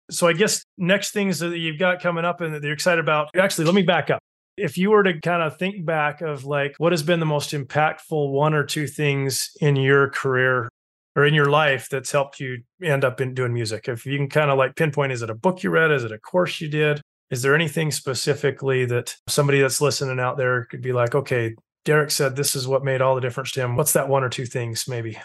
So 0.09 0.27
I 0.27 0.33
guess 0.33 0.63
next 0.77 1.11
things 1.11 1.39
that 1.39 1.57
you've 1.57 1.79
got 1.79 2.01
coming 2.01 2.25
up 2.25 2.41
and 2.41 2.53
that 2.53 2.63
you're 2.63 2.73
excited 2.73 2.99
about. 2.99 3.29
Actually, 3.35 3.65
let 3.65 3.75
me 3.75 3.83
back 3.83 4.09
up 4.09 4.19
if 4.57 4.77
you 4.77 4.89
were 4.89 5.03
to 5.03 5.19
kind 5.21 5.43
of 5.43 5.57
think 5.57 5.85
back 5.85 6.21
of 6.21 6.43
like 6.43 6.75
what 6.79 6.91
has 6.91 7.03
been 7.03 7.19
the 7.19 7.25
most 7.25 7.51
impactful 7.51 8.31
one 8.31 8.53
or 8.53 8.63
two 8.63 8.87
things 8.87 9.51
in 9.61 9.75
your 9.75 10.09
career 10.09 10.67
or 11.15 11.25
in 11.25 11.33
your 11.33 11.49
life 11.49 11.87
that's 11.89 12.11
helped 12.11 12.39
you 12.39 12.63
end 12.81 13.05
up 13.05 13.21
in 13.21 13.33
doing 13.33 13.53
music 13.53 13.87
if 13.87 14.05
you 14.05 14.17
can 14.17 14.27
kind 14.27 14.49
of 14.49 14.57
like 14.57 14.75
pinpoint 14.75 15.11
is 15.11 15.21
it 15.21 15.29
a 15.29 15.35
book 15.35 15.63
you 15.63 15.69
read 15.69 15.91
is 15.91 16.03
it 16.03 16.11
a 16.11 16.17
course 16.17 16.59
you 16.59 16.67
did 16.67 16.99
is 17.29 17.41
there 17.41 17.55
anything 17.55 17.91
specifically 17.91 18.85
that 18.85 19.15
somebody 19.27 19.61
that's 19.61 19.81
listening 19.81 20.19
out 20.19 20.37
there 20.37 20.65
could 20.65 20.81
be 20.81 20.91
like 20.91 21.13
okay 21.13 21.53
derick 21.85 22.11
said 22.11 22.35
this 22.35 22.55
is 22.55 22.67
what 22.67 22.83
made 22.83 23.01
all 23.01 23.15
the 23.15 23.21
difference 23.21 23.51
to 23.51 23.61
him 23.61 23.75
what's 23.75 23.93
that 23.93 24.09
one 24.09 24.23
or 24.23 24.29
two 24.29 24.45
things 24.45 24.87
maybe 24.87 25.17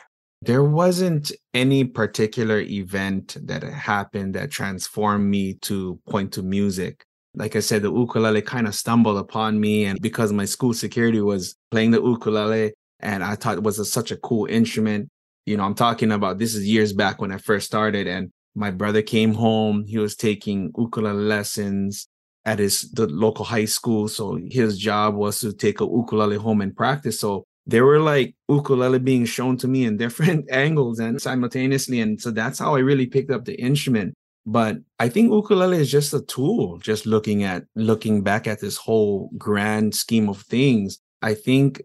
there 0.42 0.64
wasn't 0.64 1.32
any 1.54 1.84
particular 1.84 2.60
event 2.60 3.36
that 3.42 3.62
happened 3.62 4.34
that 4.34 4.50
transformed 4.50 5.30
me 5.30 5.54
to 5.54 5.98
point 6.08 6.32
to 6.32 6.42
music 6.42 7.04
like 7.34 7.56
I 7.56 7.60
said, 7.60 7.82
the 7.82 7.92
ukulele 7.92 8.42
kind 8.42 8.66
of 8.66 8.74
stumbled 8.74 9.18
upon 9.18 9.58
me. 9.58 9.84
And 9.84 10.00
because 10.00 10.32
my 10.32 10.44
school 10.44 10.74
security 10.74 11.20
was 11.20 11.56
playing 11.70 11.92
the 11.92 12.02
ukulele, 12.02 12.74
and 13.00 13.24
I 13.24 13.34
thought 13.34 13.56
it 13.56 13.64
was 13.64 13.78
a, 13.78 13.84
such 13.84 14.10
a 14.10 14.16
cool 14.16 14.46
instrument. 14.46 15.08
You 15.46 15.56
know, 15.56 15.64
I'm 15.64 15.74
talking 15.74 16.12
about 16.12 16.38
this 16.38 16.54
is 16.54 16.66
years 16.66 16.92
back 16.92 17.20
when 17.20 17.32
I 17.32 17.38
first 17.38 17.66
started, 17.66 18.06
and 18.06 18.30
my 18.54 18.70
brother 18.70 19.02
came 19.02 19.34
home. 19.34 19.84
He 19.86 19.98
was 19.98 20.14
taking 20.14 20.70
ukulele 20.76 21.24
lessons 21.24 22.06
at 22.44 22.58
his 22.58 22.90
the 22.92 23.06
local 23.06 23.44
high 23.44 23.64
school. 23.64 24.08
So 24.08 24.38
his 24.50 24.78
job 24.78 25.14
was 25.14 25.40
to 25.40 25.52
take 25.52 25.80
a 25.80 25.84
ukulele 25.84 26.36
home 26.36 26.60
and 26.60 26.76
practice. 26.76 27.18
So 27.18 27.44
there 27.66 27.84
were 27.84 28.00
like 28.00 28.34
ukulele 28.48 28.98
being 28.98 29.24
shown 29.24 29.56
to 29.58 29.68
me 29.68 29.84
in 29.84 29.96
different 29.96 30.46
angles 30.50 30.98
and 30.98 31.20
simultaneously. 31.20 32.00
And 32.00 32.20
so 32.20 32.30
that's 32.30 32.58
how 32.58 32.74
I 32.74 32.80
really 32.80 33.06
picked 33.06 33.30
up 33.30 33.44
the 33.44 33.54
instrument. 33.60 34.14
But 34.44 34.78
I 34.98 35.08
think 35.08 35.30
ukulele 35.30 35.78
is 35.78 35.90
just 35.90 36.12
a 36.12 36.22
tool, 36.22 36.78
just 36.78 37.06
looking 37.06 37.44
at 37.44 37.64
looking 37.76 38.22
back 38.22 38.46
at 38.48 38.60
this 38.60 38.76
whole 38.76 39.30
grand 39.38 39.94
scheme 39.94 40.28
of 40.28 40.42
things. 40.42 40.98
I 41.22 41.34
think, 41.34 41.80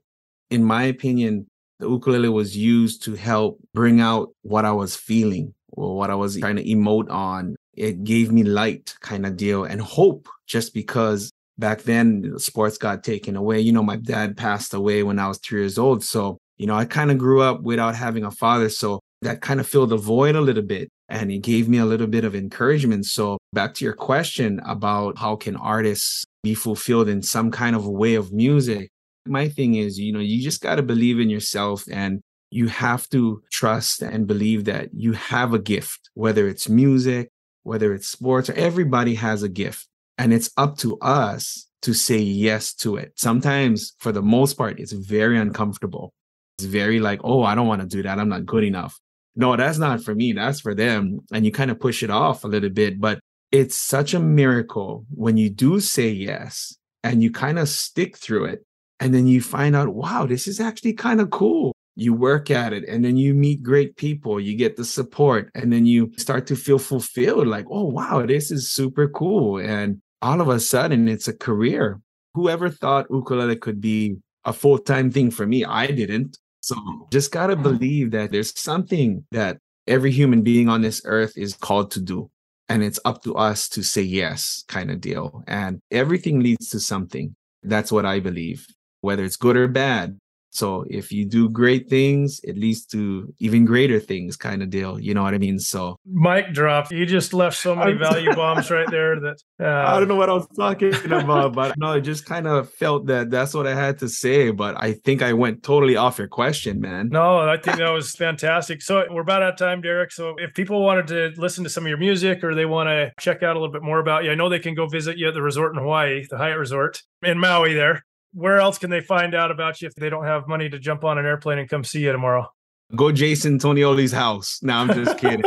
in 0.49 0.63
my 0.63 0.83
opinion, 0.83 1.45
the 1.79 1.87
ukulele 1.87 2.29
was 2.29 2.57
used 2.57 3.03
to 3.03 3.13
help 3.13 3.59
bring 3.75 4.01
out 4.01 4.29
what 4.41 4.65
I 4.65 4.71
was 4.71 4.95
feeling 4.95 5.53
or 5.69 5.95
what 5.95 6.09
I 6.09 6.15
was 6.15 6.39
trying 6.39 6.55
to 6.55 6.63
emote 6.63 7.11
on. 7.11 7.55
It 7.75 8.03
gave 8.03 8.31
me 8.31 8.41
light 8.41 8.95
kind 9.01 9.27
of 9.27 9.37
deal 9.37 9.63
and 9.63 9.79
hope 9.79 10.27
just 10.47 10.73
because 10.73 11.31
back 11.57 11.83
then 11.83 12.37
sports 12.37 12.77
got 12.77 13.03
taken 13.03 13.35
away. 13.35 13.59
You 13.59 13.71
know, 13.71 13.83
my 13.83 13.95
dad 13.95 14.37
passed 14.37 14.73
away 14.73 15.03
when 15.03 15.19
I 15.19 15.27
was 15.27 15.39
three 15.39 15.61
years 15.61 15.77
old. 15.77 16.03
So, 16.03 16.37
you 16.57 16.67
know, 16.67 16.75
I 16.75 16.85
kind 16.85 17.11
of 17.11 17.17
grew 17.17 17.41
up 17.41 17.61
without 17.61 17.95
having 17.95 18.23
a 18.23 18.31
father. 18.31 18.69
So 18.69 18.99
that 19.21 19.41
kind 19.41 19.59
of 19.59 19.67
filled 19.67 19.89
the 19.89 19.97
void 19.97 20.35
a 20.35 20.41
little 20.41 20.63
bit 20.63 20.89
and 21.09 21.31
it 21.31 21.39
gave 21.39 21.69
me 21.69 21.77
a 21.77 21.85
little 21.85 22.07
bit 22.07 22.23
of 22.23 22.35
encouragement 22.35 23.05
so 23.05 23.37
back 23.53 23.73
to 23.73 23.85
your 23.85 23.93
question 23.93 24.59
about 24.65 25.17
how 25.17 25.35
can 25.35 25.55
artists 25.55 26.25
be 26.43 26.53
fulfilled 26.53 27.09
in 27.09 27.21
some 27.21 27.49
kind 27.49 27.75
of 27.75 27.87
way 27.87 28.15
of 28.15 28.31
music 28.31 28.89
my 29.25 29.47
thing 29.47 29.75
is 29.75 29.99
you 29.99 30.13
know 30.13 30.19
you 30.19 30.41
just 30.41 30.61
got 30.61 30.75
to 30.75 30.83
believe 30.83 31.19
in 31.19 31.29
yourself 31.29 31.83
and 31.91 32.21
you 32.49 32.67
have 32.67 33.09
to 33.09 33.41
trust 33.51 34.01
and 34.01 34.27
believe 34.27 34.65
that 34.65 34.89
you 34.93 35.13
have 35.13 35.53
a 35.53 35.59
gift 35.59 36.09
whether 36.13 36.47
it's 36.47 36.69
music 36.69 37.29
whether 37.63 37.93
it's 37.93 38.07
sports 38.07 38.49
or 38.49 38.53
everybody 38.53 39.15
has 39.15 39.43
a 39.43 39.49
gift 39.49 39.87
and 40.17 40.33
it's 40.33 40.49
up 40.57 40.77
to 40.77 40.97
us 40.99 41.67
to 41.81 41.93
say 41.93 42.17
yes 42.17 42.73
to 42.73 42.95
it 42.95 43.13
sometimes 43.15 43.93
for 43.99 44.11
the 44.11 44.21
most 44.21 44.55
part 44.55 44.79
it's 44.79 44.91
very 44.91 45.37
uncomfortable 45.37 46.13
it's 46.57 46.65
very 46.65 46.99
like 46.99 47.19
oh 47.23 47.43
i 47.43 47.53
don't 47.55 47.67
want 47.67 47.81
to 47.81 47.87
do 47.87 48.01
that 48.03 48.19
i'm 48.19 48.29
not 48.29 48.45
good 48.45 48.63
enough 48.63 48.99
no, 49.37 49.55
that's 49.55 49.77
not 49.77 50.03
for 50.03 50.15
me. 50.15 50.33
That's 50.33 50.59
for 50.59 50.73
them. 50.73 51.19
And 51.31 51.45
you 51.45 51.51
kind 51.51 51.69
of 51.69 51.79
push 51.79 52.01
it 52.01 52.09
off 52.09 52.43
a 52.43 52.47
little 52.47 52.71
bit. 52.71 52.99
But 52.99 53.19
it's 53.51 53.75
such 53.75 54.15
a 54.15 54.19
miracle 54.19 55.05
when 55.13 55.37
you 55.37 55.49
do 55.49 55.79
say 55.79 56.09
yes 56.09 56.75
and 57.03 57.21
you 57.21 57.31
kind 57.31 57.59
of 57.59 57.69
stick 57.69 58.17
through 58.17 58.45
it. 58.45 58.65
And 58.99 59.13
then 59.13 59.27
you 59.27 59.41
find 59.41 59.75
out, 59.75 59.89
wow, 59.89 60.25
this 60.25 60.47
is 60.47 60.59
actually 60.59 60.93
kind 60.93 61.21
of 61.21 61.29
cool. 61.29 61.71
You 61.95 62.15
work 62.15 62.49
at 62.49 62.73
it 62.73 62.83
and 62.89 63.05
then 63.05 63.15
you 63.15 63.35
meet 63.35 63.61
great 63.61 63.95
people, 63.95 64.39
you 64.39 64.55
get 64.57 64.75
the 64.75 64.85
support, 64.85 65.51
and 65.53 65.71
then 65.71 65.85
you 65.85 66.11
start 66.17 66.47
to 66.47 66.55
feel 66.55 66.79
fulfilled 66.79 67.47
like, 67.47 67.65
oh, 67.69 67.85
wow, 67.85 68.25
this 68.25 68.49
is 68.49 68.71
super 68.71 69.07
cool. 69.07 69.59
And 69.59 70.01
all 70.21 70.41
of 70.41 70.49
a 70.49 70.59
sudden, 70.59 71.07
it's 71.07 71.27
a 71.27 71.33
career. 71.33 72.01
Whoever 72.33 72.69
thought 72.69 73.07
ukulele 73.09 73.55
could 73.55 73.81
be 73.81 74.17
a 74.45 74.53
full 74.53 74.77
time 74.77 75.11
thing 75.11 75.31
for 75.31 75.45
me? 75.45 75.65
I 75.65 75.87
didn't. 75.87 76.37
So 76.61 76.75
just 77.11 77.31
got 77.31 77.47
to 77.47 77.53
mm-hmm. 77.53 77.63
believe 77.63 78.11
that 78.11 78.31
there's 78.31 78.59
something 78.59 79.25
that 79.31 79.57
every 79.87 80.11
human 80.11 80.41
being 80.41 80.69
on 80.69 80.81
this 80.81 81.01
earth 81.05 81.33
is 81.37 81.53
called 81.55 81.91
to 81.91 82.01
do. 82.01 82.29
And 82.69 82.83
it's 82.83 82.99
up 83.05 83.23
to 83.23 83.35
us 83.35 83.69
to 83.69 83.83
say 83.83 84.01
yes, 84.01 84.63
kind 84.67 84.91
of 84.91 84.99
deal. 84.99 85.43
And 85.47 85.79
everything 85.89 86.41
leads 86.41 86.69
to 86.69 86.79
something. 86.79 87.33
That's 87.63 87.91
what 87.91 88.05
I 88.05 88.19
believe, 88.19 88.67
whether 89.01 89.23
it's 89.23 89.37
good 89.37 89.55
or 89.55 89.69
bad. 89.69 90.19
So 90.57 90.85
if 90.89 91.11
you 91.11 91.25
do 91.25 91.49
great 91.49 91.89
things, 91.89 92.39
it 92.43 92.57
leads 92.57 92.85
to 92.87 93.33
even 93.39 93.65
greater 93.65 93.99
things, 93.99 94.35
kind 94.35 94.63
of 94.63 94.69
deal. 94.69 94.99
You 94.99 95.13
know 95.13 95.23
what 95.23 95.33
I 95.33 95.37
mean? 95.37 95.59
So 95.59 95.97
mic 96.05 96.53
drop. 96.53 96.91
You 96.91 97.05
just 97.05 97.33
left 97.33 97.57
so 97.57 97.75
many 97.75 97.93
value 97.93 98.33
bombs 98.35 98.71
right 98.71 98.89
there 98.89 99.19
that 99.19 99.37
uh, 99.61 99.91
I 99.91 99.99
don't 99.99 100.07
know 100.07 100.15
what 100.15 100.29
I 100.29 100.33
was 100.33 100.47
talking 100.55 100.93
about, 101.11 101.53
but 101.53 101.77
no, 101.77 101.87
I 101.87 101.99
just 101.99 102.25
kind 102.25 102.47
of 102.47 102.71
felt 102.73 103.05
that 103.07 103.29
that's 103.29 103.53
what 103.53 103.67
I 103.67 103.75
had 103.75 103.99
to 103.99 104.09
say. 104.09 104.51
But 104.51 104.75
I 104.81 104.93
think 104.93 105.21
I 105.21 105.33
went 105.33 105.63
totally 105.63 105.95
off 105.95 106.17
your 106.17 106.27
question, 106.27 106.81
man. 106.81 107.09
No, 107.09 107.39
I 107.39 107.57
think 107.57 107.77
that 107.77 107.89
was 107.89 108.15
fantastic. 108.15 108.81
So 108.81 109.05
we're 109.11 109.21
about 109.21 109.43
out 109.43 109.53
of 109.53 109.59
time, 109.59 109.81
Derick. 109.81 110.11
So 110.11 110.35
if 110.37 110.53
people 110.53 110.83
wanted 110.83 111.07
to 111.07 111.33
listen 111.37 111.63
to 111.63 111.69
some 111.69 111.83
of 111.83 111.89
your 111.89 111.97
music 111.97 112.43
or 112.43 112.55
they 112.55 112.65
want 112.65 112.87
to 112.87 113.11
check 113.19 113.43
out 113.43 113.55
a 113.55 113.59
little 113.59 113.73
bit 113.73 113.83
more 113.83 113.99
about 113.99 114.23
you, 114.23 114.31
I 114.31 114.35
know 114.35 114.49
they 114.49 114.59
can 114.59 114.73
go 114.73 114.87
visit 114.87 115.17
you 115.17 115.27
at 115.27 115.33
the 115.33 115.41
resort 115.41 115.75
in 115.75 115.81
Hawaii, 115.81 116.25
the 116.29 116.37
Hyatt 116.37 116.57
Resort 116.57 117.03
in 117.21 117.37
Maui 117.37 117.73
there 117.73 118.03
where 118.37 118.59
else 118.59 118.77
can 118.77 118.91
they 118.91 119.01
find 119.01 119.33
out 119.33 119.49
about 119.49 119.81
you 119.81 119.87
if 119.87 119.95
they 119.95 120.09
don't 120.09 120.25
have 120.25 120.47
money 120.47 120.69
to 120.69 120.77
jump 120.77 121.03
on 121.03 121.17
an 121.17 121.25
airplane 121.25 121.57
and 121.57 121.67
come 121.67 121.83
see 121.83 122.01
you 122.01 122.11
tomorrow? 122.11 122.47
Go 122.95 123.11
Jason 123.11 123.57
Tonioli's 123.57 124.11
house. 124.11 124.59
Now 124.61 124.81
I'm 124.81 124.93
just 124.93 125.17
kidding. 125.19 125.43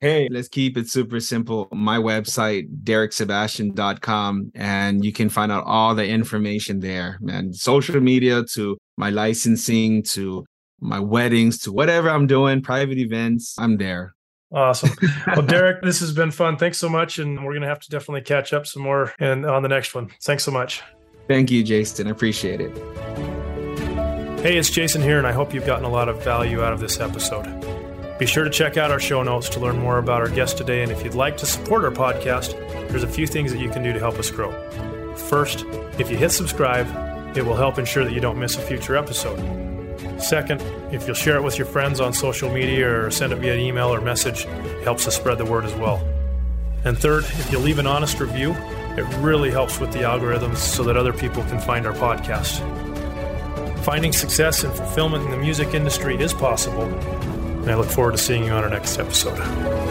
hey, 0.00 0.28
let's 0.30 0.48
keep 0.48 0.78
it 0.78 0.88
super 0.88 1.18
simple. 1.18 1.68
My 1.72 1.98
website, 1.98 2.68
dericksebastian.com, 2.84 4.52
and 4.54 5.04
you 5.04 5.12
can 5.12 5.28
find 5.28 5.50
out 5.50 5.64
all 5.66 5.94
the 5.94 6.06
information 6.06 6.78
there, 6.78 7.18
man. 7.20 7.52
Social 7.52 8.00
media 8.00 8.44
to 8.52 8.78
my 8.96 9.10
licensing 9.10 10.02
to 10.04 10.46
my 10.80 11.00
weddings 11.00 11.58
to 11.62 11.72
whatever 11.72 12.08
I'm 12.08 12.26
doing, 12.26 12.62
private 12.62 12.98
events, 12.98 13.56
I'm 13.58 13.78
there. 13.78 14.14
Awesome. 14.52 14.90
Well, 15.26 15.42
Derick, 15.46 15.82
this 15.82 15.98
has 16.00 16.12
been 16.12 16.30
fun. 16.30 16.56
Thanks 16.56 16.78
so 16.78 16.88
much. 16.88 17.18
And 17.18 17.44
we're 17.44 17.52
going 17.52 17.62
to 17.62 17.68
have 17.68 17.80
to 17.80 17.90
definitely 17.90 18.20
catch 18.20 18.52
up 18.52 18.66
some 18.66 18.82
more 18.82 19.12
and 19.18 19.44
on 19.44 19.62
the 19.62 19.68
next 19.68 19.94
one. 19.94 20.10
Thanks 20.22 20.44
so 20.44 20.52
much. 20.52 20.82
Thank 21.28 21.50
you, 21.50 21.62
Jason. 21.64 22.06
I 22.06 22.10
appreciate 22.10 22.60
it. 22.60 22.76
Hey, 24.40 24.58
it's 24.58 24.70
Jason 24.70 25.02
here, 25.02 25.18
and 25.18 25.26
I 25.26 25.32
hope 25.32 25.52
you've 25.52 25.66
gotten 25.66 25.84
a 25.84 25.90
lot 25.90 26.08
of 26.08 26.22
value 26.22 26.62
out 26.62 26.72
of 26.72 26.78
this 26.78 27.00
episode. 27.00 27.44
Be 28.18 28.26
sure 28.26 28.44
to 28.44 28.50
check 28.50 28.76
out 28.76 28.90
our 28.90 29.00
show 29.00 29.22
notes 29.22 29.48
to 29.50 29.60
learn 29.60 29.78
more 29.78 29.98
about 29.98 30.20
our 30.20 30.28
guest 30.28 30.56
today. 30.56 30.82
And 30.82 30.92
if 30.92 31.04
you'd 31.04 31.14
like 31.14 31.36
to 31.38 31.46
support 31.46 31.84
our 31.84 31.90
podcast, 31.90 32.52
there's 32.88 33.02
a 33.02 33.08
few 33.08 33.26
things 33.26 33.52
that 33.52 33.58
you 33.58 33.68
can 33.68 33.82
do 33.82 33.92
to 33.92 33.98
help 33.98 34.18
us 34.18 34.30
grow. 34.30 34.52
First, 35.16 35.64
if 35.98 36.10
you 36.10 36.16
hit 36.16 36.30
subscribe, 36.30 36.86
it 37.36 37.44
will 37.44 37.56
help 37.56 37.78
ensure 37.78 38.04
that 38.04 38.12
you 38.12 38.20
don't 38.20 38.38
miss 38.38 38.56
a 38.56 38.60
future 38.60 38.96
episode. 38.96 39.38
Second, 40.18 40.62
if 40.92 41.06
you'll 41.06 41.14
share 41.14 41.36
it 41.36 41.42
with 41.42 41.58
your 41.58 41.66
friends 41.66 42.00
on 42.00 42.14
social 42.14 42.50
media 42.50 42.88
or 42.88 43.10
send 43.10 43.32
it 43.32 43.36
via 43.36 43.56
email 43.56 43.92
or 43.92 44.00
message, 44.00 44.46
it 44.46 44.84
helps 44.84 45.06
us 45.06 45.16
spread 45.16 45.36
the 45.36 45.44
word 45.44 45.64
as 45.64 45.74
well. 45.74 45.96
And 46.84 46.96
third, 46.96 47.24
if 47.24 47.52
you 47.52 47.58
leave 47.58 47.78
an 47.78 47.86
honest 47.86 48.20
review, 48.20 48.52
it 48.96 49.04
really 49.18 49.50
helps 49.50 49.78
with 49.78 49.92
the 49.92 50.00
algorithms 50.00 50.56
so 50.56 50.82
that 50.84 50.96
other 50.96 51.12
people 51.12 51.42
can 51.44 51.60
find 51.60 51.86
our 51.86 51.92
podcast. 51.92 52.60
Finding 53.84 54.12
success 54.12 54.64
and 54.64 54.72
fulfillment 54.74 55.24
in 55.24 55.30
the 55.30 55.36
music 55.36 55.74
industry 55.74 56.16
is 56.16 56.32
possible, 56.32 56.84
and 56.84 57.70
I 57.70 57.74
look 57.74 57.88
forward 57.88 58.12
to 58.12 58.18
seeing 58.18 58.44
you 58.44 58.52
on 58.52 58.64
our 58.64 58.70
next 58.70 58.98
episode. 58.98 59.85